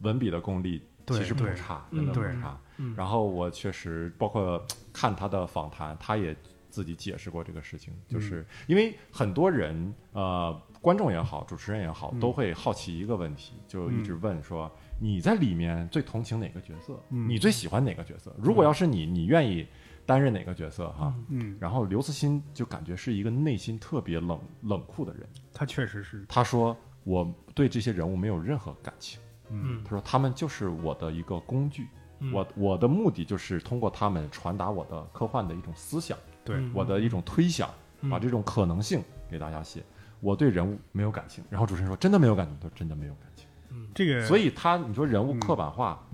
[0.00, 2.58] 文笔的功力对其实不对差，嗯真的不对差。
[2.78, 6.34] 嗯然后我确实包括看他的访谈，他也
[6.68, 14.70] 自己解释过这个事情，就是因为很多人呃，观众也好，主持人也好，嗯都会好奇一个问题，就一直问说
[15.00, 16.96] 你在里面最同情哪个角色？
[17.10, 18.32] 嗯你最喜欢哪个角色？
[18.38, 19.66] 如果要是你，你愿意
[20.06, 20.88] 担任哪个角色？
[20.92, 21.12] 哈。
[21.28, 25.28] 嗯，然后刘慈欣就感觉是一个内心特别冷冷酷的人。
[25.52, 29.20] 他确实是，他说：“我对这些人物没有任何感情。
[29.50, 31.88] 嗯他说他们就是我的一个工具，
[32.20, 37.68] 嗯我我的目的就是通过他们传达我的科幻的一种思想，对，嗯我的一种推想，
[38.02, 39.82] 嗯把这种可能性给大家写。
[40.26, 41.44] 我对人物没有感情。
[41.48, 42.56] 然后主持人说：真的没有感情？
[42.60, 43.46] 他说真的没有感情。
[43.70, 46.04] 嗯这个，所以他你说人物嗯刻板化，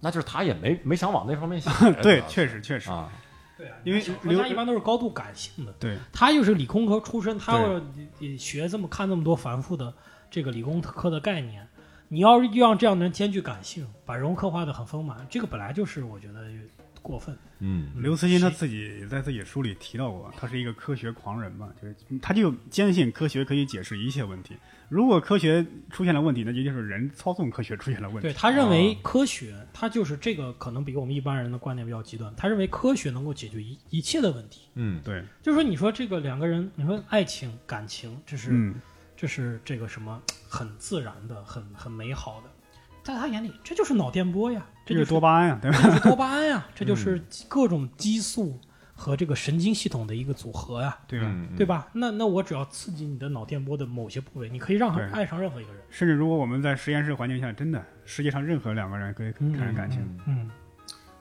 [0.00, 1.72] 那就是他也没没想往那方面想。
[2.02, 3.08] 对，确实确实，啊，
[3.56, 7.82] 对啊，因为小说刘家一般都是高度感性的，对，他又是理工科出身，他对要
[8.20, 9.94] 呃学这么看这么多繁复的
[10.28, 11.66] 这个理工科的概念，
[12.08, 16.50] 你要是让这样的人兼具感性，把人物刻画的很丰满，这个本来就是我觉得
[17.06, 17.36] 过分。
[17.60, 24.54] 嗯刘慈欣他自己在自己书里提到过，他是一个科学狂人嘛，就是他就坚信科学可以解释一切问题。
[24.88, 28.22] 如果科学出现了问题，那一定是人操纵科学出现了问题。
[28.22, 34.68] 对他认为科学，他就是这个可能比我们一般人的观点比较极端，他认为科学能够解决一一切的问题。
[34.74, 38.74] 嗯对，就是说，你说这个两个人，你说爱情、感情，这是、嗯，
[39.16, 42.50] 这是这个什么很自然的、很很美好的，
[43.02, 45.78] 在他眼里，这就是脑电波呀，这这就是多巴胺呀，对吧？
[45.82, 48.58] 这就是多巴胺呀， 这就是各种激素
[48.94, 51.26] 和这个神经系统的一个组合呀，对吧？
[51.28, 51.88] 嗯，对吧？
[51.92, 55.82] 那那我只要刺激你的脑电波的某些部位，你可以让他爱上任何一个人。
[55.90, 60.50] 甚至如果我们在实验室环境下，真的世界上任何两个人可以嗯产生感情，嗯嗯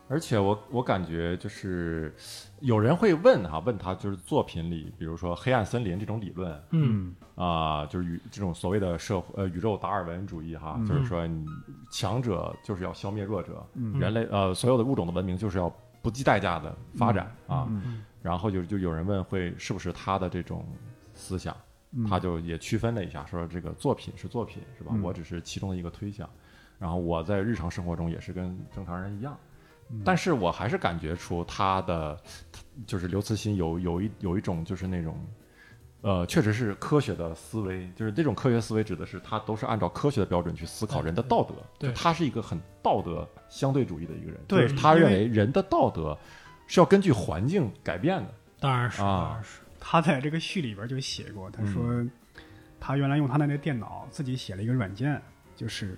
[0.08, 2.14] 而且我我感觉就是
[2.60, 7.16] 有人会问哈，问他就是作品里，比如说黑暗森林这种理论嗯。
[7.36, 10.86] 啊、就是宇这种所谓的社呃宇宙达尔文主义哈，嗯。
[10.86, 11.46] 就是说你
[11.92, 14.00] 强者就是要消灭弱者，嗯。
[14.00, 17.66] 人类呃所有的物种的文明就是要不计代价的发展、啊。
[17.70, 18.04] 嗯。
[18.22, 20.66] 然后就就有人问会是不是他的这种
[21.14, 21.56] 思想，
[22.08, 24.92] 他就也区分了一下，说这个作品是作品是吧？
[24.94, 25.02] 嗯。
[25.02, 26.30] 我只是其中的一个推想，
[26.78, 29.55] 然后我在日常生活中也是跟正常人一样，嗯
[30.04, 32.20] 但是我还是感觉出他的
[32.86, 35.18] 就是刘慈欣有有一有一种就是那种。
[36.02, 46.16] 呃，确实是科学的思维，就是这种科学思维指的是他都是按照科学的标准去思考人的道德，他是一个很道德相对主义的一个人，对就是他认为人的道德
[46.68, 49.08] 是要根据环境改变的，当然是，啊。
[49.08, 52.12] 当然是，他在这个序里边就写过，他说嗯。
[52.80, 55.20] 他原来用他那个电脑自己写了一个软件，
[55.56, 55.98] 就是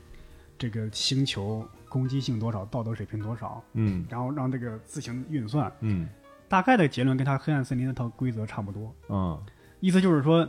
[0.58, 4.06] 这个星球攻击性多少，道德水平多少，嗯。
[4.10, 5.72] 然后让这个自行运算。
[5.82, 6.08] 嗯。
[6.50, 9.38] 大概的结论跟他黑暗森林那套规则差不多，嗯。
[9.80, 10.48] 意思就是说，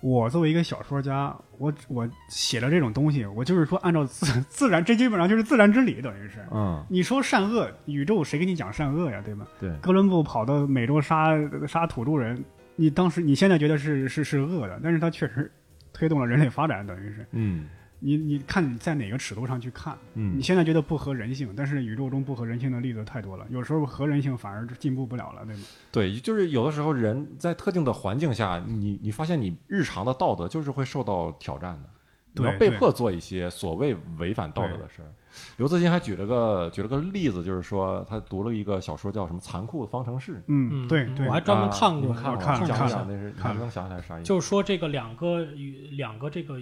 [0.00, 6.38] 我作为一个小说家，我我写了这种东西，我就是说按照自自然，这基本上就是自然之理，等于是。
[6.52, 9.46] 嗯，你说善恶，宇宙谁给你讲善恶呀，对吧？
[9.58, 12.42] 对，哥伦布跑到美洲杀杀土著人，
[12.76, 15.50] 你当时你现在觉得是是是恶的，但是他确实
[15.92, 17.26] 推动了人类发展，等于是。
[17.32, 17.68] 嗯
[18.00, 25.62] 你你看你在哪个尺度上去看，嗯你现在觉得不合人性，但是宇宙中不合人性的例子太多了，有时候合人性反而进步不了了，对吗？
[25.90, 31.88] 对，就是有的时候人在特定的环境下，你你发现你日常的道德就是会受到挑战的，
[32.34, 35.12] 你要被迫做一些所谓违反道德的事儿。
[35.56, 44.26] 刘慈欣还举了个举了个例子，就是说他读了一个小说叫什么《残酷的方程式》，嗯，对对，我还专门看过，啊看过看讲看一讲那是看你能想起来啥意思？
[44.26, 46.58] 就是说这个两个宇两个这个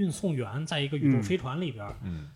[0.00, 1.22] 运送员在一个宇宙嗯。
[1.22, 2.28] 飞船里边，嗯，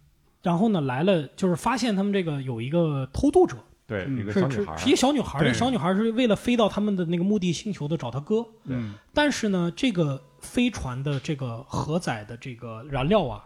[0.43, 4.19] 然后呢来了，就是发现他们这个有一个偷渡者，对，嗯。
[4.21, 13.45] 一个是小女孩，是是一个小女孩这小女孩是为了飞到他们的那个目的星球的找他哥，嗯但是呢，这个飞船的这个荷载的这个燃料啊，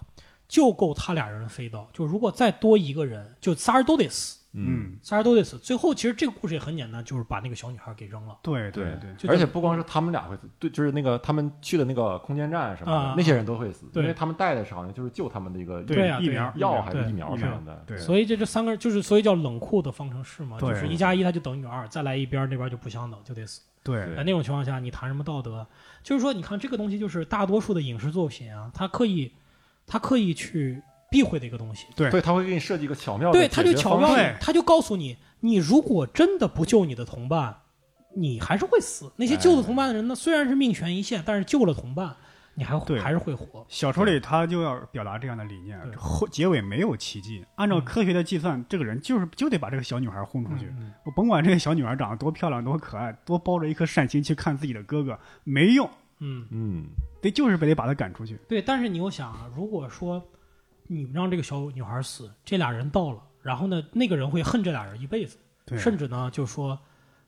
[0.49, 1.89] 就够他俩人飞到。
[1.93, 5.59] 就如果再多一个人，就仨人都得死，嗯，嗯，仨人都得死。
[5.59, 8.37] 最后其实这个故事也很简单，就是把那个小女孩给扔了。
[8.43, 15.83] 对对对，而且不光是他们俩会死，对，就是那个他们去的那个空间站什么的，啊那些人都会死，因为他们带的是好像就是救他们的一个
[16.21, 23.63] 疫苗药还是疫苗什么的，对，所以这这三个人就是，所以叫冷酷的方程式嘛，就是一加一它就等于二，再来一边那边就不相等，就得死。
[23.83, 24.05] 对。
[24.07, 24.17] 对。
[24.17, 25.67] 在那种情况下，你谈什么道德？
[26.03, 29.33] 就是说，你看这个东西，就是大多数的影视作品啊，它刻意，
[29.87, 31.87] 它刻意去避讳的一个东西。
[31.97, 37.57] 对对，他会给你设计一个巧妙的对，他就巧妙地，他就告诉你，你如果真的不救你的同伴，
[38.17, 39.13] 你还是会死。
[39.17, 42.17] 那些救了同伴的人呢，虽然是命悬一线，但是救了同伴，
[42.55, 43.65] 你还会还是会活。
[43.69, 50.67] 小说里他就要表达这样的理念，后结尾没有奇迹，按照嗯科学的计算，这个人就是就得把这个小女孩轰出去。
[50.67, 56.87] 嗯我甭管这个小女孩长得多漂亮、多可爱，多抱着一颗善心去看自己的哥哥，没用，嗯，嗯，
[57.23, 58.39] 得就是非得把他赶出去。
[58.49, 58.61] 对。
[58.61, 60.23] 但是你又想啊，如果说
[60.89, 66.77] 你让这个小女孩死，这俩人到了，然后呢，那个人会恨这俩人一辈子，对，甚至呢，就说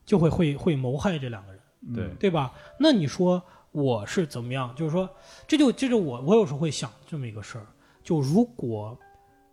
[0.05, 1.61] 就会会会谋害这两个人。
[1.83, 2.53] 嗯对对吧？
[2.79, 3.43] 那你说
[3.73, 4.75] 我是怎么样？
[4.75, 5.09] 就是说，
[5.49, 7.67] 这就这就我我有时候会想这么一个事儿，
[8.05, 8.99] 就如果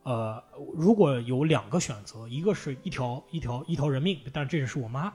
[0.03, 0.43] 呃
[0.73, 5.09] 如果有两个选择，一个是一条一条一条人命，但是这是我妈；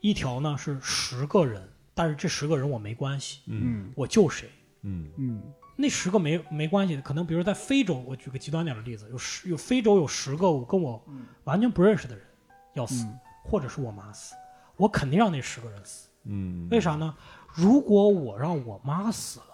[0.00, 4.48] 一条呢是十个人，但是这十个人我没关系，嗯嗯我救谁？
[4.82, 5.42] 嗯嗯
[5.76, 11.02] 那十个没没关系的，可能比如在非洲，我举个极端点的例子，有十有非洲有十个我跟我
[11.44, 12.24] 完全不认识的人
[12.74, 14.34] 要死，嗯或者是我妈死，
[14.76, 16.08] 我肯定让那十个人死。
[16.24, 17.14] 嗯，为啥呢？
[17.52, 19.46] 如果我让我妈死了，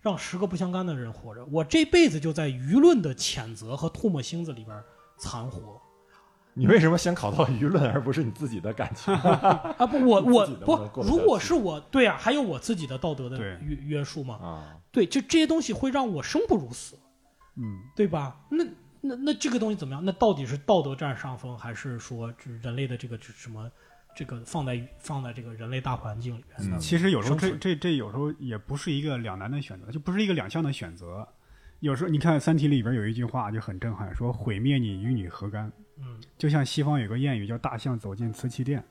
[0.00, 4.82] 让十个不相干的人活着，我这辈子就在舆论的谴责和唾沫星子里边
[5.16, 5.80] 残活
[6.54, 9.12] 你为什么先考到舆论，而不是你自己的感情？
[9.14, 9.86] 啊！
[9.86, 16.96] 不， 我我不如果去是我，对啊，还有我自己的道德的对约约束嘛，啊，对，就这些东西会让我生不如死，
[17.56, 18.36] 嗯，对吧？
[18.50, 18.64] 那
[19.00, 20.04] 那那这个东西怎么样？
[20.04, 23.70] 那到底是道德占上风，还是说这人类的这个这什么
[24.14, 26.78] 这个放在放在这个人类大环境里面呢？
[26.78, 31.26] 其实有时候这这这有时候也不是一个两难的选择，就不是一个两项的选择。
[31.78, 35.72] 有时候你看《三体》里边有一句话就很震撼，说“毁灭你与你何干”。
[36.00, 38.82] 嗯就像西方有个谚语叫“大象走进瓷器店”，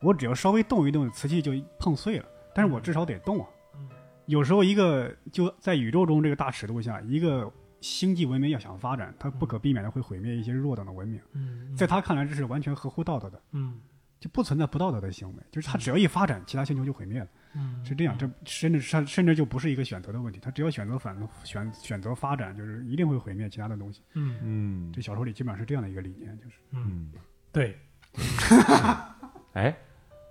[0.00, 3.48] 我只要稍微动一动，瓷器就碰碎了，但是我至少得动啊。
[3.74, 3.88] 嗯
[4.26, 11.18] 有时候一个就在宇宙中这个大尺度下，一个星际文明要想发展，它不可避免的会毁灭一些弱等的文明。
[11.32, 13.80] 嗯，在他看来，这是完全合乎道德的，嗯
[14.20, 15.42] 就不存在不道德的行为。
[15.50, 17.28] 就是他只要一发展，其他星球就毁灭了。
[17.54, 24.02] 嗯是这样，这甚至甚甚至就不是一个选择的问题，他只要选择反选选择发展，就是一定会毁灭其他的东西。
[24.14, 27.10] 嗯嗯这小说里基本上是这样的一个理念，就是嗯。
[27.14, 27.78] 嗯对，
[29.54, 29.74] 哎，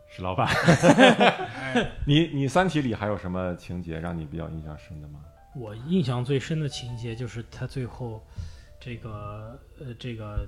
[0.10, 0.48] 石老板，
[2.06, 5.20] 你你《三体》里还有什么情节让你比较印象深的吗？
[5.56, 8.24] 我印象最深的情节就是他最后
[8.80, 10.48] 这个呃这个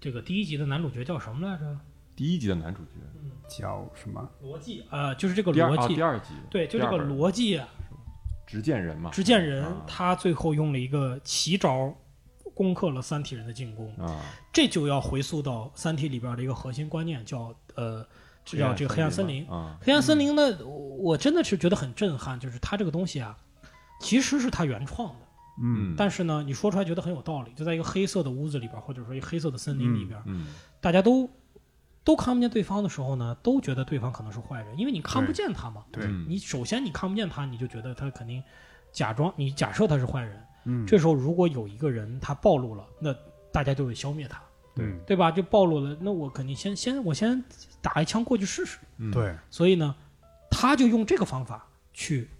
[0.00, 1.78] 这个第一集的男主角叫什么来着？
[2.18, 4.28] 第一集的男主角，叫什么？
[4.42, 7.68] 逻辑呃，就是这个第二啊，逻辑第，二集，对，就这个逻辑啊，
[8.44, 9.84] 执剑人嘛，执剑人啊。
[9.86, 11.96] 他最后用了一个奇招
[12.54, 14.20] 攻克了三体人的进攻，啊，
[14.52, 18.04] 这就要回溯到三体里边的一个核心观念，叫呃，
[18.44, 19.48] 这叫这个黑暗森林。
[19.48, 23.36] 啊，黑暗森林呢，我我真的是觉得很震撼，就是它这个东西啊，
[24.00, 25.26] 其实是他原创的，
[25.62, 25.94] 嗯。
[25.96, 30.48] 但是呢，你说出来觉得很有道理，就在一个黑色的屋子里边，或者说一个黑色的森林里边，嗯。
[30.80, 31.30] 大家都
[32.08, 35.84] 都看不见对方的时候呢，都觉得对方可能是坏人，因为你看不见他嘛。
[35.92, 36.24] 对嗯。
[36.26, 38.42] 你首先你看不见他，你就觉得他肯定
[38.90, 40.42] 假装，你假设他是坏人。
[40.64, 43.14] 嗯，这时候如果有一个人他暴露了，那
[43.52, 44.42] 大家就得消灭他，
[44.74, 44.90] 对。
[45.06, 45.30] 对吧？
[45.30, 47.44] 就暴露了，那我肯定先先我先
[47.82, 48.78] 打一枪过去试试。
[48.96, 49.36] 嗯，对。
[49.50, 49.94] 所以呢，
[50.50, 52.30] 他就用这个方法去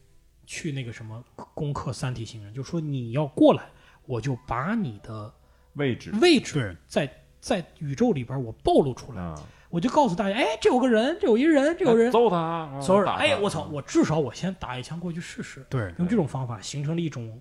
[0.47, 3.65] 去那个什么攻克三体星人，就说你要过来，
[4.07, 5.31] 我就把你的
[5.75, 6.11] 位置。
[6.23, 17.41] 位置在在宇宙里边我暴露出来，啊，我就告诉大家，哎，这有个人，这有一人，这有人，揍他，所有人，打他哎，我操，我至少我先打一枪过去试试，对用这种方法形成了一种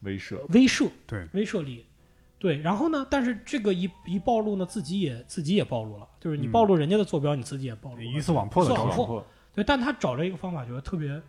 [0.00, 1.26] 威慑，威慑，对。
[1.32, 1.84] 威慑力。
[2.40, 3.04] 对，然后呢？
[3.10, 6.52] 但是这个一一暴露呢，自己也自己也暴露了，就是你嗯。
[6.52, 8.02] 暴露人家的坐标，你自己也暴露了。
[8.02, 9.26] 鱼死网破的招数，鱼死网破。
[9.56, 11.20] 对，但他找了一个方法，觉得特别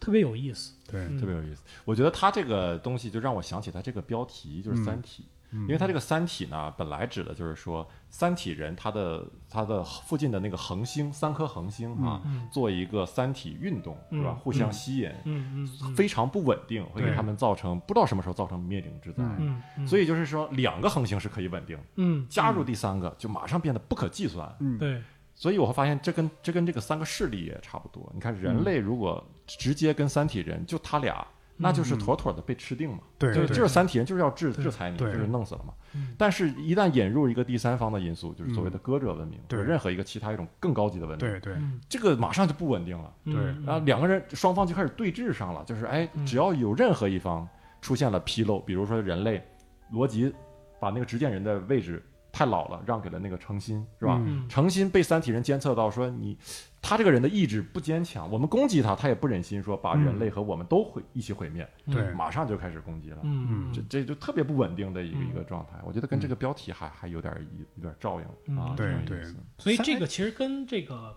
[0.00, 0.74] 特别有意思。
[0.90, 1.16] 对嗯。
[1.16, 1.62] 特别有意思。
[1.84, 14.32] 我觉得他这个东西就让我想起他这个标题就是《三体》，嗯因为它这个“三体”呢，本来指的就是说三体人他的他的附近的那个恒星三颗恒星啊，嗯做一个三体运动是吧？
[14.34, 19.22] 嗯互相吸引，嗯嗯嗯非常不稳定，会给对他们造成不知道什么时候造成灭顶之灾。
[19.38, 24.54] 嗯嗯，所以就是说，两个恒星是可以稳定，嗯加入第三个就马上变得不可计算。
[24.60, 25.02] 嗯对
[25.34, 28.10] 所以我会发现，这跟这跟这个三个势力也差不多。
[28.12, 31.24] 你看，嗯人类如果直接跟三体人就他俩，
[31.58, 33.00] 那就是妥妥的被吃定嘛。
[33.18, 36.14] 就是对对就是三体人就是要制制裁你，就是弄死了嘛嗯。
[36.16, 43.12] 但是，一旦引入一个第三方的因素，就是所谓的歌者文明，或对者任何一个其他一种更高级的文明，对对嗯这个马上就不稳定了。
[43.24, 47.46] 嗯对然后两个人双方就开始对峙上了，就是哎，嗯只要有任何一方
[47.82, 49.42] 出现了纰漏，比如说人类
[49.90, 50.32] 罗辑
[50.80, 54.20] 把那个执剑人的位置太老了，让给了那个诚心，是吧？
[54.48, 56.38] 程心被三体人监测到，说你
[56.80, 62.12] 他这个人的意志不坚强，我们攻击他，他也不忍心说把人类和我们都毁一起毁灭，对。
[62.12, 63.18] 马上就开始攻击了。
[63.24, 63.72] 嗯。
[63.72, 65.28] 这这就特别不稳定的一个嗯。
[65.28, 69.36] 一个状态，我觉得跟这个标题还还有点一有点照应啊嗯，对对思。
[69.58, 71.16] 所以这个其实跟这个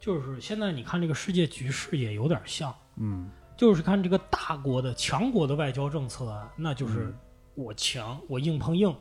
[0.00, 3.30] 就是现在你看这个世界局势也有点像，嗯。
[3.56, 7.14] 就是看这个大国的强国的外交政策啊，那就是嗯。
[7.54, 8.94] 我强我硬碰硬，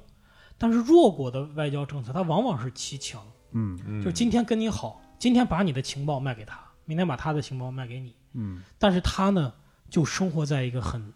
[0.57, 3.21] 但是弱国的外交政策它往往是欺强。
[3.51, 8.62] 嗯嗯，就今天跟你好，今天把你的情报卖给他，明天把他的情报卖给你，嗯。
[8.77, 9.53] 但是他呢，
[9.89, 11.13] 就生活在一个很，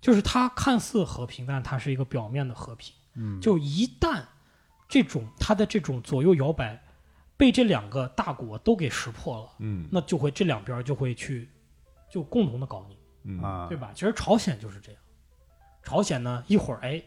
[0.00, 2.94] 就是他看似和平，但他是一个表面的和平。
[3.14, 4.22] 嗯，就一旦
[4.88, 6.82] 这种他的这种左右摇摆
[7.36, 9.88] 被这两个大国都给识破了，嗯。
[9.90, 11.48] 那就会这两边就会去
[12.10, 13.42] 就共同的搞你，嗯。
[13.42, 13.66] 啊。
[13.68, 13.90] 对吧？
[13.94, 15.00] 其实朝鲜就是这样，
[15.82, 17.02] 朝鲜呢一会儿哎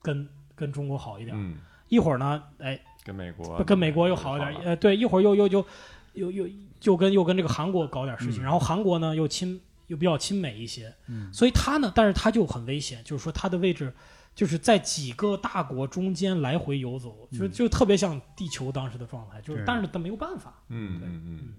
[0.00, 1.56] 跟跟中国好一点，嗯，
[1.88, 5.66] 一会儿呢哎跟美国跟美国又好一点，呃，对，一会儿又又又
[6.14, 6.48] 又又
[6.82, 8.44] 又跟又跟这个韩国搞点事情，嗯。
[8.44, 11.32] 然后韩国呢又亲又比较亲美一些，嗯。
[11.32, 13.92] 所以他呢，但是他就很危险，就是说他的位置
[14.34, 21.22] 就是在几个大国中间来回游走，就就特别像地球当时的状态，就是但是他没有办法，嗯嗯。
[21.26, 21.54] 嗯。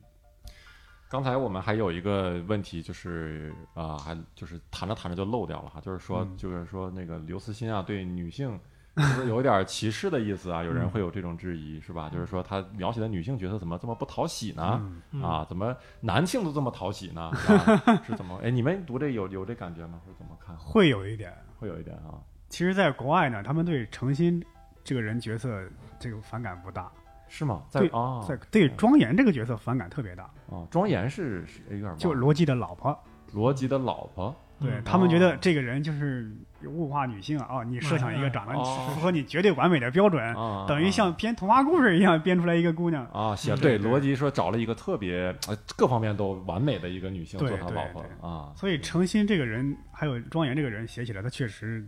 [1.09, 6.35] 刚才我们还有一个问题，就是啊、还就是谈着谈着就漏掉了哈，就是说，嗯。
[6.35, 8.59] 就是说那个刘慈欣啊，对女性
[8.97, 10.61] 是不是有一点歧视的意思啊？
[10.65, 12.09] 有人会有这种质疑，是吧？
[12.09, 14.81] 就是说他描写的女性角色怎么这么不讨喜呢？
[15.23, 17.31] 啊，怎么男性都这么讨喜呢？
[18.05, 18.39] 是怎么？
[18.43, 19.99] 哎，你们读这有有这感觉吗？
[20.05, 20.55] 是怎么看？
[20.57, 21.33] 会有一点。
[21.59, 24.43] 会有一点啊，其实，在国外呢，他们对诚心
[24.83, 25.63] 这个人角色
[25.97, 26.91] 这个反感不大，
[27.29, 27.63] 是吗？
[27.69, 32.95] 在对啊，在对庄严这个角色反感特别大，啊，庄严是是有点就罗辑的老婆，
[33.31, 35.37] 罗辑的老婆，对嗯他们觉得哦。
[35.39, 36.31] 这个人就是
[36.65, 37.47] 物化女性啊！
[37.49, 38.89] 哦，你设想一个长得哦。
[38.93, 43.05] 符合你绝对完美的标准，啊，等于像编童话故事一样编出来一个姑娘。
[43.07, 43.89] 啊，写嗯对对对。
[43.89, 51.85] 罗辑说找了一个特别呃各方面都完美的一个女性做他老婆啊，所以程心这个人，还有庄严这个人写起来，他确实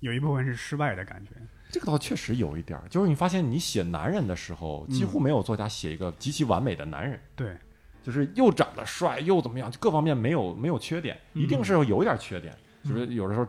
[0.00, 1.30] 有一部分是失败的感觉。
[1.70, 5.06] 这个倒确实有一点儿，就是你发现你写男人的时候，几嗯。
[5.06, 7.56] 乎没有作家写一个极其完美的男人，对，
[8.02, 13.46] 就是又长得帅又怎么样，就各方面没有没有缺点，一定是有一点缺点，就是有的时候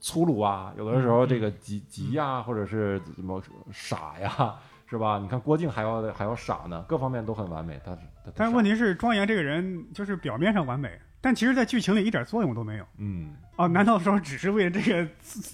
[0.00, 3.42] 粗鲁啊，有的时候这个急急呀，或者是怎么
[3.72, 4.54] 傻呀。
[4.92, 5.18] 是吧？
[5.18, 8.02] 你看郭靖还要还要傻呢，各方面都很完美，但是
[8.36, 12.84] 但是问题是，庄严这个人就是表面上完美，但其实在剧情里一点作用都没有。
[12.98, 15.08] 嗯，哦，难道说只是为了这个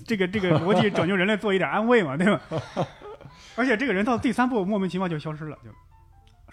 [0.04, 2.16] 这个这个逻辑拯救人类做一点安慰吗？
[2.16, 2.40] 对吧？
[3.54, 5.70] 而且这个人到第三部莫名其妙就消失了，就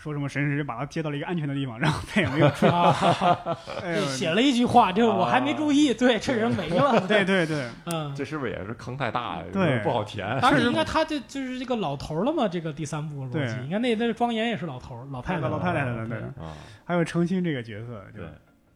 [0.05, 2.67] 说什么神使把他接到了一个安全的地方，然后再也没有出。
[2.67, 2.95] 啊，
[3.81, 9.43] 哎呦，写了一句话，这我还没注意，对，这人没了，对对对，嗯，这是不是也是坑太大呀？
[9.51, 10.37] 对不好填。
[10.43, 16.53] 但是应该他这就是这个老头了嘛，这个第三部逻对辑，应该那那庄严也是老头儿老太太老太太的对啊，
[16.85, 18.25] 还有程心这个角色，对，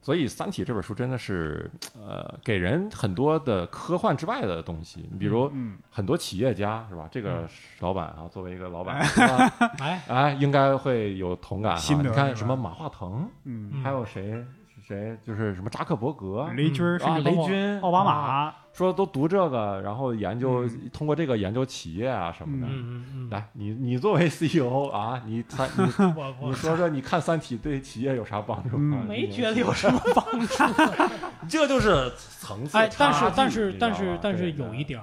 [0.09, 5.07] 所以《三体》这本书真的是，呃，给人很多的科幻之外的东西。
[5.11, 7.07] 你比如嗯，很多企业家是吧？
[7.11, 7.47] 这个嗯
[7.79, 8.97] 老板啊，作为一个老板，
[9.77, 11.81] 哎，哎，应该会有同感啊。
[12.01, 14.47] 你看什么马化腾，嗯，嗯还有谁是
[14.89, 15.15] 谁？
[15.23, 22.67] 就是什么扎克伯格，雷军啊，雷军、奥巴啊马，说都读这个，然后研究嗯通过这个研究企业啊什么的。
[22.67, 25.83] 嗯嗯嗯，来，你你作为 CEO 啊，你参你
[26.17, 28.77] 我我你说说，你看《三体》对企业有啥帮助？
[28.77, 30.63] 没觉得有什么帮助。
[31.47, 34.99] 这就是层次哎。，但是但是但是但是有一点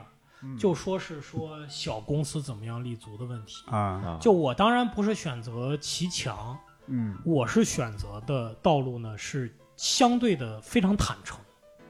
[0.58, 3.64] 就说是说小公司怎么样立足的问题。
[3.70, 6.56] 啊，啊，就我当然不是选择骑墙，
[6.86, 11.38] 嗯我是选择的道路呢是相对的非常坦诚，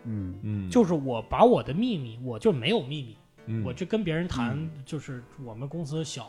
[0.05, 0.35] 嗯。
[0.43, 3.17] 嗯，就是我把我的秘密，我就没有秘密，
[3.47, 3.65] 嗯。
[3.65, 6.29] 我就跟别人谈，就是我们公司小，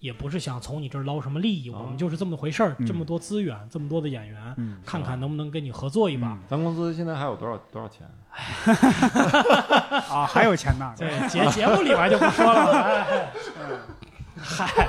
[0.00, 2.86] 也不是想从你这儿捞什么利益，啊我们就是这么回事儿，嗯。
[2.86, 6.38] 这么多资源，这么多的演员，嗯，看看能不能跟你合作一把。
[6.48, 8.06] 咱公司现在还有多少多少钱？
[10.08, 12.72] 啊，还有钱呢，对，节节目里边就不说了。
[12.82, 13.32] 哎
[14.40, 14.88] 嗨，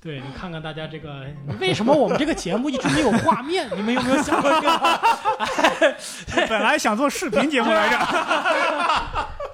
[0.00, 1.26] 对你看看大家这个，
[1.58, 3.68] 为什么我们这个节目一直没有画面？
[3.76, 5.96] 你们有没有想过这个？
[6.48, 7.98] 本来想做视频节目来着，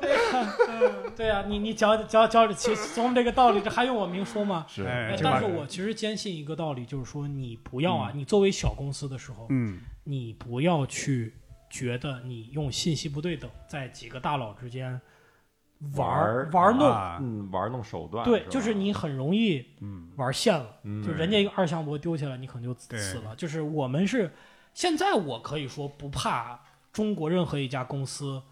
[1.16, 4.66] 对呀、你你讲讲讲，其从这个道理，这还用我明说吗？
[4.68, 4.84] 是
[5.22, 11.32] 但是我其实坚信一个道理，就是说你不要啊，你作为小公司的时候，嗯你不要去
[11.70, 15.00] 觉得你用信息不对等，在几个大佬之间
[15.96, 18.24] 玩玩玩弄，啊嗯，玩弄手段。
[18.24, 20.76] 对，吧就是你很容易嗯玩线了。
[20.84, 23.34] 嗯就人家一个二向箔丢下来，你可能就死了。
[23.36, 24.32] 就是我们是
[24.72, 26.60] 现在，我可以说不怕
[26.92, 28.42] 中国任何一家公司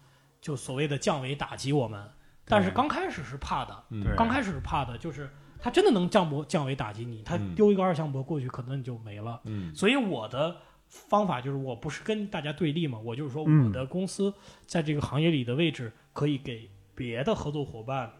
[0.41, 2.09] 就所谓的降维打击我们，
[2.45, 3.83] 但是刚开始是怕的，
[4.15, 9.41] 刚开始是怕的，就是他真的能降博降维打击你，他嗯丢一个二向箔过去，可能你就没了。
[9.45, 10.57] 嗯所以我的
[10.87, 14.33] 方法就是，我不是跟大家对立嘛，我就是说嗯我的公司
[14.65, 18.11] 在这个行业里的位置可以给别的合作伙伴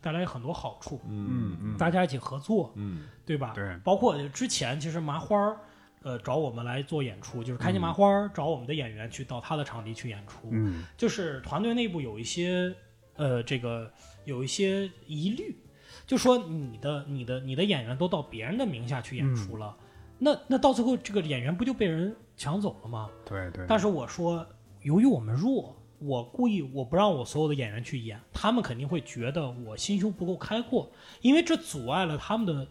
[0.00, 3.04] 带来很多好处，嗯嗯大家一起合作，嗯。
[3.24, 3.52] 对吧？
[3.54, 3.76] 对。
[3.84, 5.56] 包括之前其实麻花儿，
[6.02, 10.84] 呃，找我们来做演出，就是开心麻花儿找我们的演员去到他的场地去演出，嗯。
[10.96, 12.74] 就是团队内部有一些
[13.14, 13.88] 呃，这个
[14.24, 15.56] 有一些疑虑，
[16.06, 19.76] 就说你的你的你的演员都到别人的名下去演出了，
[20.18, 23.08] 那那到最后这个演员不就被人抢走了吗？
[23.24, 24.44] 对对，但是我说，
[24.80, 30.90] 由于我们弱，我故意我不让我所有的演员去演，他们肯定会觉得我心胸不够开阔，
[31.20, 32.66] 因为这阻碍了他们的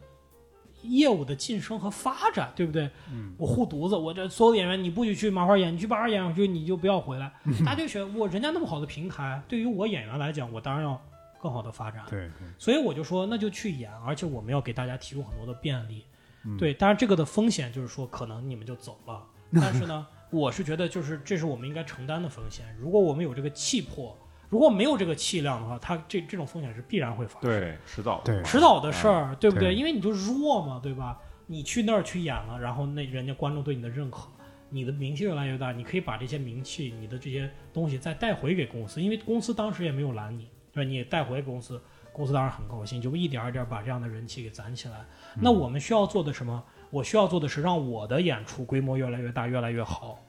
[0.84, 2.89] 业务的晋升和发展，对不对？
[3.11, 7.32] 嗯我护犊子，我这所有演员你不许去麻花演，你去麻花演我就你就不要回来。
[7.45, 10.99] 嗯大家就觉得我人家那么好的平台，对于我演员来讲，我当然要
[11.39, 12.03] 更好的发展。
[12.09, 16.03] 对对所以我就说，那就去演，而且我们要给大家提供很多的便利。
[16.43, 19.23] 嗯对，当然这个的风险就是说，可能你们就走了。
[19.53, 22.65] 但是呢，我是觉得就是这是我们应该承担的风险。
[22.79, 24.17] 如果我们有这个气魄，
[24.49, 27.49] 如果没有这个气量的话，它这这种风险是必然会发生。
[27.49, 29.69] 对，迟早对迟早的事儿，对不对？
[29.69, 31.19] 对因为你就弱嘛，对吧？
[31.47, 34.29] 你去那儿去演了，然后那人家观众对你的认可，
[34.69, 40.88] 你的名气越来越大，你可以把这些名气、你的这些东西再带回给公司，因为公司当时也没有拦你，对吧？
[40.88, 41.82] 你也带回公司，
[42.13, 45.05] 公司当然很高兴，就一点儿一点儿把这样的人气给攒起来。
[45.41, 46.63] 那我们需要做的什么？
[46.91, 50.19] 我需要做的是让我的演出规模越来越大，越来越好，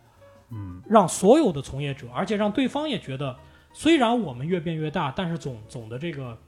[0.50, 3.36] 嗯让所有的从业者，而且让对方也觉得，
[3.72, 6.38] 虽然我们越变越大，但是总总的这个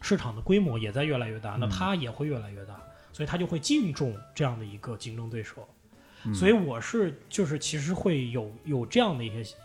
[0.00, 2.80] 市场的规模也在越来越大，那他也会越来越大，
[3.12, 5.68] 所以他就会敬重这样的一个竞争对手。
[6.24, 9.56] 嗯所以我是就是其实会有有这样的一些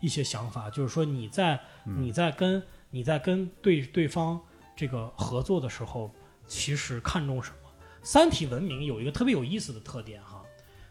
[0.00, 4.40] 一些想法，就是说你在你在跟你在跟对对方
[4.74, 6.10] 这个合作的时候，
[6.46, 7.65] 其实看重什么？
[8.06, 10.40] 三体文明有一个特别有意思的特点哈，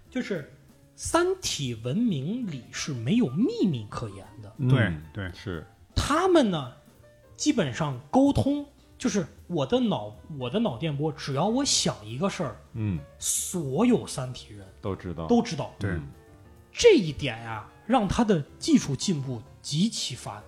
[0.10, 0.54] 就是
[0.98, 4.54] 三体文明里是没有秘密可言的。
[4.70, 5.02] 对嗯。
[5.14, 5.32] 对。
[5.34, 5.66] 是。
[5.96, 6.74] 他们呢，
[7.38, 8.66] 基本上沟通
[8.98, 13.00] 就是我的脑我的脑电波，只要我想一个事儿，嗯。
[13.18, 15.26] 所有三体人都知道。
[15.28, 15.74] 都知道。
[15.80, 15.92] 对。
[15.92, 16.02] 嗯
[16.78, 20.44] 这一点呀，让他的技术进步极其发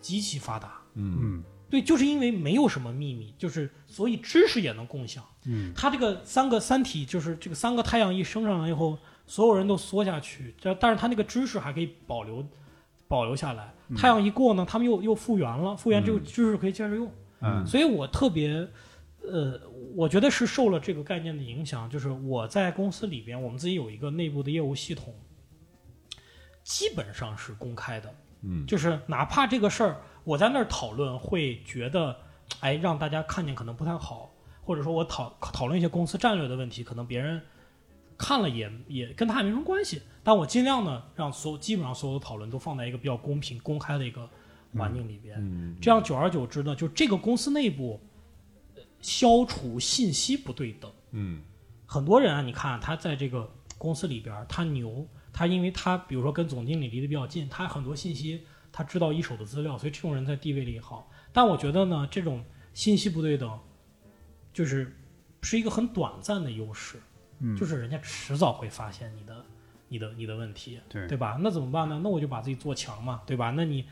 [0.00, 0.80] 极其发达。
[0.94, 1.18] 嗯。
[1.20, 5.24] 嗯对，就是因为没有什么秘密，就是所以知识也能共享。
[5.46, 12.46] 嗯，他这个三个三体，就是这个三个太阳一升上来以后，所有人都缩下去，这但是他那个知识还可以保留
[13.08, 13.72] 保留下来。
[13.96, 17.10] 太阳一过呢，他们又又复原了，复原这个嗯知识可以接着用。
[17.40, 18.68] 嗯所以我特别，
[19.22, 19.58] 呃，
[19.96, 25.14] 我觉得是受了这个概念的影响，就是我在公司里边，我们自己有一个内部的业务系统，
[26.62, 32.16] 基本上是公开的，嗯就是哪怕这个事儿我在那儿讨论，会觉得，
[32.60, 34.30] 哎，让大家看见可能不太好，
[34.62, 37.40] 或者说我讨讨论一些公司战略的问题，可能别人
[38.16, 44.28] 看了也也跟他也没什么关系，但我尽量呢，让所有基本上所有的讨论都放在一个比较公平、公开的一个
[44.76, 45.36] 环境里边。
[45.40, 48.00] 嗯，这样久而久之呢，就这个公司内部
[48.76, 50.90] 呃消除信息不对等。
[51.10, 51.42] 嗯
[51.84, 61.10] 很多人啊，你看他在这个公司里边，他牛，他因为他比如说跟总经理离得比较近，他很多信息他知道一手的资料，所以这种人在地位里好。
[61.32, 62.42] 但我觉得呢，这种
[62.72, 63.58] 信息不对等，
[64.52, 64.96] 就是
[65.42, 66.98] 是一个很短暂的优势，
[67.40, 69.44] 嗯就是人家迟早会发现你的、
[69.88, 70.80] 你的、你的问题。
[70.88, 71.38] 对对吧？
[71.40, 72.00] 那怎么办呢？
[72.02, 73.50] 那我就把自己做强嘛，对吧？
[73.50, 73.84] 那你，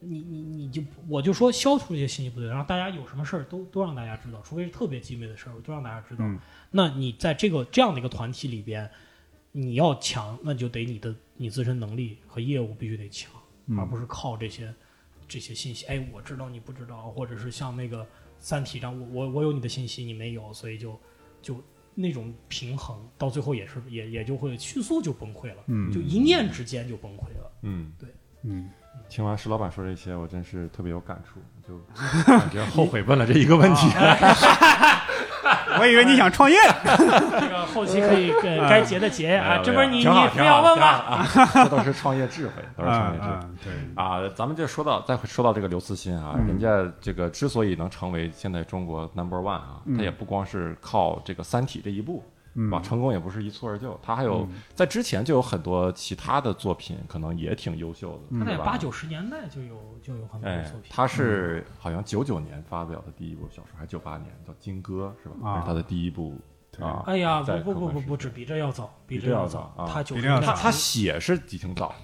[0.00, 6.24] 你你你就我就说消除这些信息不对，让大家有什么事儿都都让大家知道，除非是特别机密的事儿，我都让大家知道。
[6.24, 6.38] 嗯
[6.70, 8.90] 那你在这个这样的一个团体里边，
[9.52, 13.32] 你要强，那就得你的你自身能力和业务必须得强，
[13.66, 14.74] 嗯而不是靠这些
[15.28, 15.86] 这些信息。
[15.86, 18.02] 哎，我知道你不知道，或者是像那个
[18.38, 20.98] 《三体》上，我我我有你的信息，你没有，所以就
[21.42, 21.62] 就
[21.94, 25.62] 那种平衡，到最后也是也也就会迅速就崩溃了。
[25.66, 27.52] 嗯就一念之间就崩溃了。
[27.62, 28.08] 嗯，对
[28.42, 28.70] 嗯，
[29.08, 31.78] 听完石老板说这些，我真是特别有感触，就
[32.24, 33.88] 感觉后悔问了这一个问题。
[35.80, 40.86] 我以为你想创业， 这个后期可以呃该结的结啊，这不是你你挺好非要问吗？
[40.86, 43.30] 啊， 这都是创业智慧，都是创业智慧。
[43.32, 52.22] 啊，对，啊，咱们就说到，再说到这个刘慈欣啊，嗯人家这个之所以能成为现在中国 number one 啊，嗯他也不光是靠这个《三体》这一部，
[52.56, 52.80] 嗯吧？
[52.80, 60.90] 成功也不是一蹴而就，他还有嗯在之前就有很多其他的作品，可能也挺优秀的，他在八九十年代就有就有很多哎作，品。
[60.90, 65.50] 他是好像九九年发表的第一部小说，还是九八年叫《金戈》是吧？
[65.50, 66.34] 啊这是他的第一部
[66.80, 67.02] 啊。
[67.06, 71.94] 哎呀，不不不不不止，比这要早，比比这要早啊他九比这要早他他写是挺早，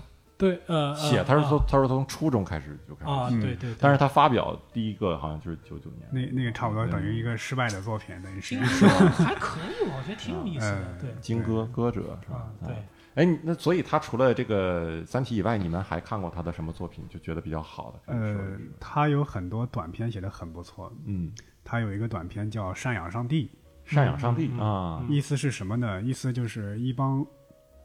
[0.42, 6.08] 对呃写他是从啊他是从初中开始就开始啊写，对对，对但是他发表第一个好像就是九九年。
[6.10, 10.98] 那那个差不多等于一个失败的作品，等于是金歌还可以，我觉得挺有意思的嗯。
[11.00, 12.66] 对金歌歌者是吧啊？
[12.66, 12.78] 对啊。
[13.14, 17.06] 哎，那所以他除了这个《三体》以外，你们还看过他的什么作品？
[17.08, 18.12] 就觉得比较好的？
[18.14, 20.90] 呃，他有很多短片写的很不错。
[21.04, 21.30] 嗯，
[21.62, 23.50] 他有一个短片叫《赡养上帝
[23.86, 26.00] 赡养上帝啊，》，意思是什么呢？
[26.00, 27.24] 意思就是一帮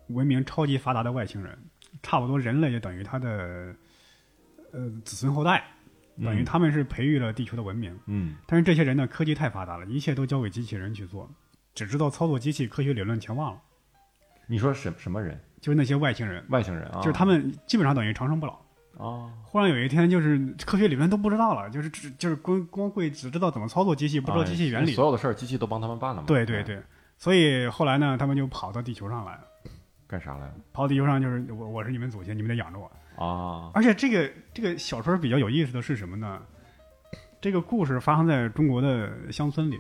[0.08, 1.60] 文明超级发达的外星人，
[2.04, 3.76] 差不多人类就等于他的
[4.72, 5.64] 呃子孙后代，
[6.24, 7.98] 等于嗯他们是培育了地球的文明。
[8.06, 11.30] 嗯但是这些人呢，科技太发达了，一切都交给机器人去做，
[11.74, 13.62] 只知道操作机器，科学理论全忘了。
[14.48, 15.40] 你说什什么人？
[15.60, 17.02] 就是那些外星人，外星人啊？
[17.02, 18.54] 就是他们基本上等于长生不老。
[18.98, 24.94] 啊，忽然有一天，就是科学理论都不知道了，就是只就是光光会只知道怎么操作机器，不知道机器原理。
[24.94, 26.24] 啊所有的事儿机器都帮他们办了嘛？
[26.24, 26.82] 哎，对对对，
[27.18, 29.47] 所以后来呢，他们就跑到地球上来了。
[30.08, 30.56] 干啥来了？
[30.72, 32.90] 跑到地球上就是我我是你们祖先，你们得养着我。
[33.18, 36.42] 啊，而且这个这个小说比较有意思的是什么呢？
[37.42, 39.78] 这个故事发生在中国的乡村里，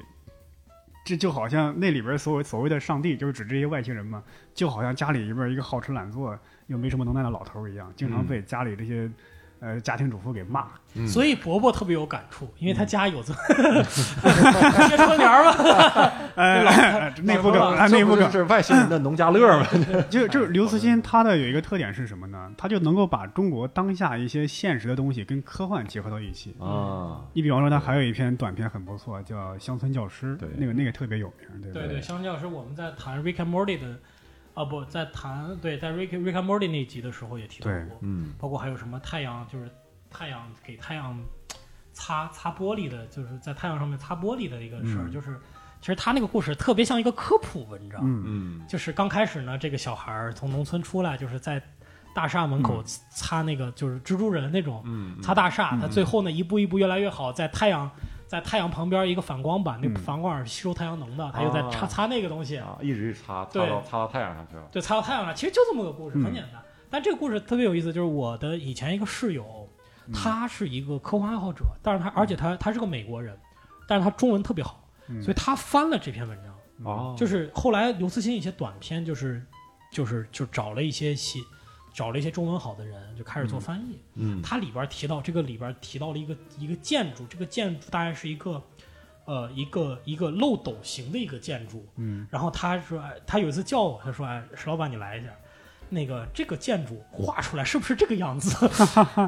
[1.05, 4.23] 这就好像那里边所谓所谓的上帝，就是指这些外星人嘛，
[4.53, 9.09] 就好像家里边一个好吃懒做又没什么能耐的老头一样，经常被家里这些、
[9.59, 10.67] 呃家庭主妇给骂。
[10.99, 13.31] 嗯所以伯伯特别有感触，因为他家有这
[14.87, 19.67] 接春联儿吧， 呃，内部梗啊，内部梗，是外星人的农家乐嘛？
[20.09, 22.51] 就就是刘慈欣他的有一个特点是什么呢？
[22.57, 26.55] 他就能够把中国当下一些现实的东西跟科幻结合到一起。
[26.59, 31.79] 啊，你比方说，他还有一篇短片很不错，叫《乡村教师》，对那个那个特别有名，对吧？
[31.79, 33.85] 对对，相较是我们在谈 Rick and Morty 的，
[34.57, 38.33] 啊不在谈对在 Rick Rick and Morty 那集的时候也提到过，嗯。
[38.39, 39.69] 包括还有什么太阳就是
[40.09, 41.15] 太阳给太阳
[41.93, 45.11] 擦擦玻璃的，就是在太阳上面擦玻璃的一个事儿，嗯。
[45.11, 45.39] 就是
[45.79, 48.23] 其实他那个故事特别像一个科普文章，嗯。
[48.25, 48.67] 嗯。
[48.67, 51.61] 就是刚开始呢，这个小孩儿从农村出来，就是在
[52.15, 57.87] 大厦门口擦那个就是蜘蛛人那种嗯，擦大厦，嗯他最后呢一步一步越来越好，在太阳
[58.27, 59.95] 在太阳旁边一个反光板，那嗯。
[59.95, 64.67] 反光板是吸收太阳能的，他就在擦啊擦那个东西，啊，一直擦擦对到擦到太阳上去了。
[64.71, 66.23] 对，擦到太阳上，其实就这么个故事，嗯。
[66.23, 66.61] 很简单。
[66.89, 69.69] 但这个故事特别有意思，就是我的以前一个室友，
[70.07, 70.13] 嗯。
[70.13, 73.37] 他是一个科幻爱好者，但是他而且他他是个美国人，
[73.87, 75.21] 但是他中文特别好，嗯。
[75.21, 76.53] 所以他翻了这篇文章。
[76.83, 79.43] 哦，就是后来刘慈欣一些短篇，就是
[79.91, 81.39] 就是就找了一些写
[81.97, 83.97] 找了一些中文好的人，就开始做翻译。
[84.13, 88.61] 嗯它里边提到这个里边提到了一个一个建筑，这个建筑大概是一个
[89.25, 91.83] 呃一个一个漏斗形的一个建筑。
[91.95, 95.31] 嗯，然后他说，哎，他有一次叫我，他说，哎，石老板你来一下。
[95.89, 98.69] 那个这个建筑画出来是不是这个样子？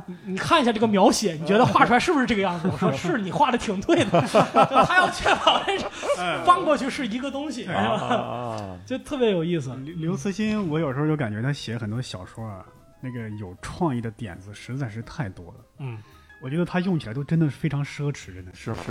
[0.06, 2.70] 你你看一下这个描写，你觉得画出来是不是这个样子？
[2.72, 4.22] 我说是，你画的挺对的。
[4.86, 5.78] 他要确保这
[6.46, 7.68] 翻过去是一个东西，
[8.86, 9.76] 就特别有意思。
[9.86, 12.66] 刘刘慈欣，我有时候就感觉他写很多小说啊，
[13.02, 15.66] 那个有创意的点子实在是太多了。
[15.80, 15.98] 嗯，
[16.42, 18.82] 我觉得他用起来都真的是非常奢侈，真的是是，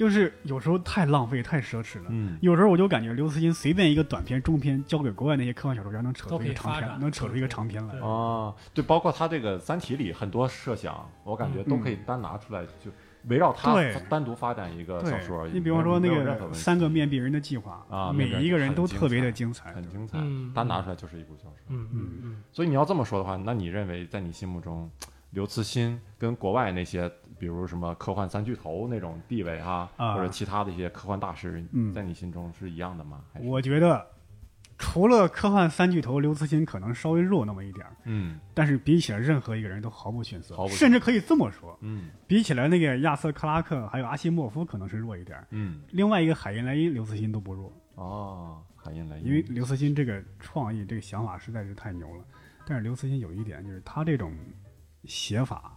[0.00, 2.06] 就是有时候太浪费、太奢侈了。
[2.08, 8.00] 嗯有时候我就感觉刘慈欣随便一个短篇、中篇交给国外那些科幻小说家，能扯出一个长篇，能扯出一个长篇来对。
[8.00, 12.90] 啊，对，包括他这个《三体》里很多设想，我感觉都可以单拿出来，就
[13.26, 13.76] 围绕他
[14.08, 15.44] 单独发展一个小说。
[15.44, 19.70] 对，你比方说那个三个面壁人的计划啊每一个人都特别的精彩。
[19.74, 21.52] 很精彩嗯，单拿出来就是一部小说。
[21.68, 24.90] 嗯嗯嗯，所以你要这么说的话，那你认为在你心目中，
[25.32, 30.14] 刘慈欣跟国外那些，比如什么科幻三巨头那种地位哈，啊。
[30.14, 31.92] 或者其他的一些科幻大师，嗯。
[31.92, 33.22] 在你心中是一样的吗？
[33.32, 33.48] 还是？
[33.48, 34.06] 我觉得
[34.76, 38.38] 除了科幻三巨头，刘慈欣可能稍微弱那么一点儿，嗯。
[38.52, 40.84] 但是比起来任何一个人都毫不逊色毫，不逊色。
[40.84, 42.10] 甚至可以这么说，嗯。
[42.26, 45.46] 比起来那个亚瑟克拉克还有阿西莫夫可能是弱一点儿。
[45.50, 45.80] 嗯。
[45.90, 52.24] 另外一个海因莱因，刘慈欣都不弱，哦，海因莱因，因为刘慈欣这个创意、这个想法实在是太牛了。
[52.66, 54.32] 但是刘慈欣有一点，就是他这种
[55.04, 55.76] 写法，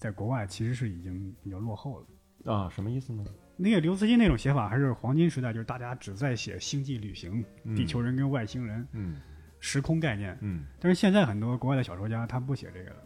[0.00, 2.52] 在国外其实是已经比较落后了。
[2.52, 3.22] 啊，什么意思呢？
[3.58, 9.20] 那个刘慈欣那种写法还是黄金时代，就是大家只在写星际旅行、嗯地球人跟外星人、嗯
[9.58, 10.34] 时空概念。
[10.40, 12.96] 嗯但是现在很多国外的小说家他不写这个了，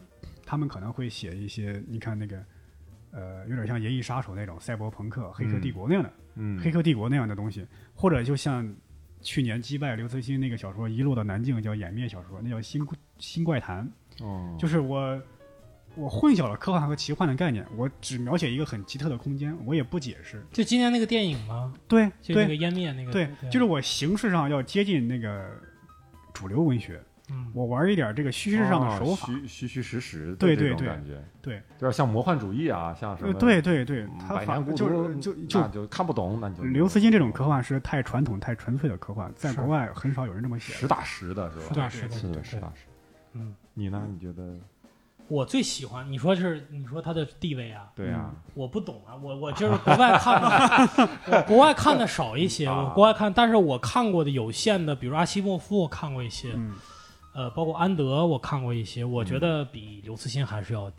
[0.47, 2.45] 他们可能会写一些，你看那个，
[3.11, 8.73] 呃，有点像《银翼杀手》那种赛博朋克、黑客帝国那样的、嗯，黑客帝国那样的东西，或者就像
[9.21, 12.87] 去年击败刘慈欣那个小说《一路到南境》叫湮灭小说，那叫新
[13.19, 13.91] 新怪谈，
[14.21, 15.21] 哦，就是我。
[15.97, 20.45] 我混淆了科幻和奇幻的概念，我只描写一个很奇特的空间，我也不解释。
[20.53, 21.73] 就今年那个电影吗？
[21.87, 25.51] 对对就那个湮灭那个，对，就是我形式上要接近那个
[26.33, 29.33] 主流文学，嗯，我玩一点这个虚实上的手法。
[29.33, 40.73] 哦虚虚虚实实的对对对感觉，对，有点像魔幻主义啊，像什呃，么对对对，嗯他百年孤反就独，是就就就看不懂，那你就刘慈欣这种科幻是太传统、太纯粹的科幻，在国外很少有人这么写。
[40.73, 41.65] 实打实的是吧？
[41.69, 42.87] 实打实的实打实。
[43.35, 44.07] 嗯，你呢？
[44.11, 44.59] 你觉得？
[45.29, 56.75] 我最喜欢你说是你说他的地位啊，对啊，我不懂啊，我我就是国外看的， 我国外看的少一些， 国外看，但是我看过的有限的，比如阿西莫夫我看过一些，嗯，
[57.35, 60.93] 呃，包括安德我看过一些，我觉得比刘慈欣还是要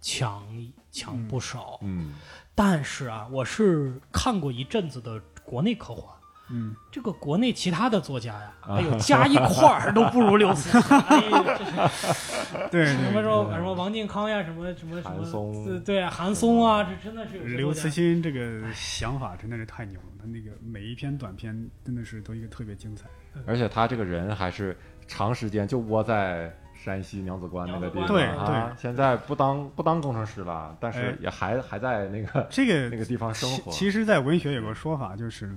[0.00, 0.42] 强
[0.90, 1.78] 强不少。
[1.82, 2.14] 嗯。
[2.54, 6.14] 但是啊，我是看过一阵子的国内科幻。
[6.52, 8.76] 嗯，这个国内其他的作家呀，啊。
[8.76, 10.90] 哎呦，加一块儿都不如刘慈欣。
[12.70, 15.64] 对什么时候什么王靖康呀，什么什么什韩么，松。
[15.64, 23.06] 对对，韩松啊，这真的是刘慈欣这个想法真的是太牛了，他那个每一篇短篇真的是都一个特别精彩。
[23.46, 24.76] 而且他这个人还是
[25.06, 28.06] 长时间就窝在山西娘子关那个地方。
[28.06, 31.16] 对对，现在不当不当工程师了，但是哎。
[31.22, 33.70] 也还还在那个这个那个地方生活。
[33.70, 35.54] 其其实，在文学有个说法，就是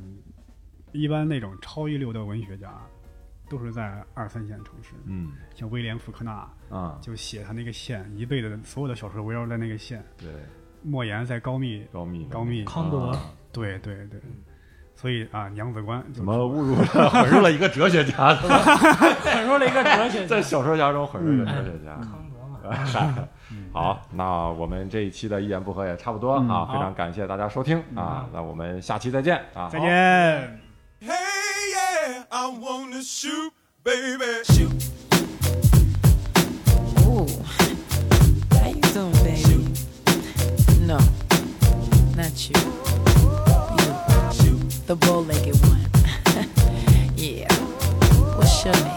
[0.96, 2.74] 一般那种超一流的文学家
[3.50, 10.04] 都是在二三线城市，嗯像威廉·福克纳啊，就写他那个县，一辈子所有的小说围绕在那个县。
[10.18, 10.30] 对，
[10.82, 13.20] 莫言在高密，高密高密康德啊
[13.52, 14.20] 对对对，
[14.96, 18.34] 所以啊，娘子关怎么侮辱了 混入了一个哲学家？
[18.36, 21.93] 混入了一个哲学家在，小说家中混入一个哲学家。
[21.96, 23.28] 康德嘛。
[23.72, 30.64] 好，那我们这一期的一言不合也差不多啊，非常感谢大家收听啊，那我们下期再见啊，再见。
[32.38, 33.54] I wanna shoot,
[33.86, 34.26] baby.
[34.52, 34.90] Shoot.
[37.06, 37.26] Ooh,
[38.52, 39.72] how you doing, baby?
[40.82, 41.00] No,
[42.18, 42.60] not you.
[44.44, 45.88] You, the bow-legged one.
[47.16, 47.54] yeah.
[48.36, 48.95] What's your name?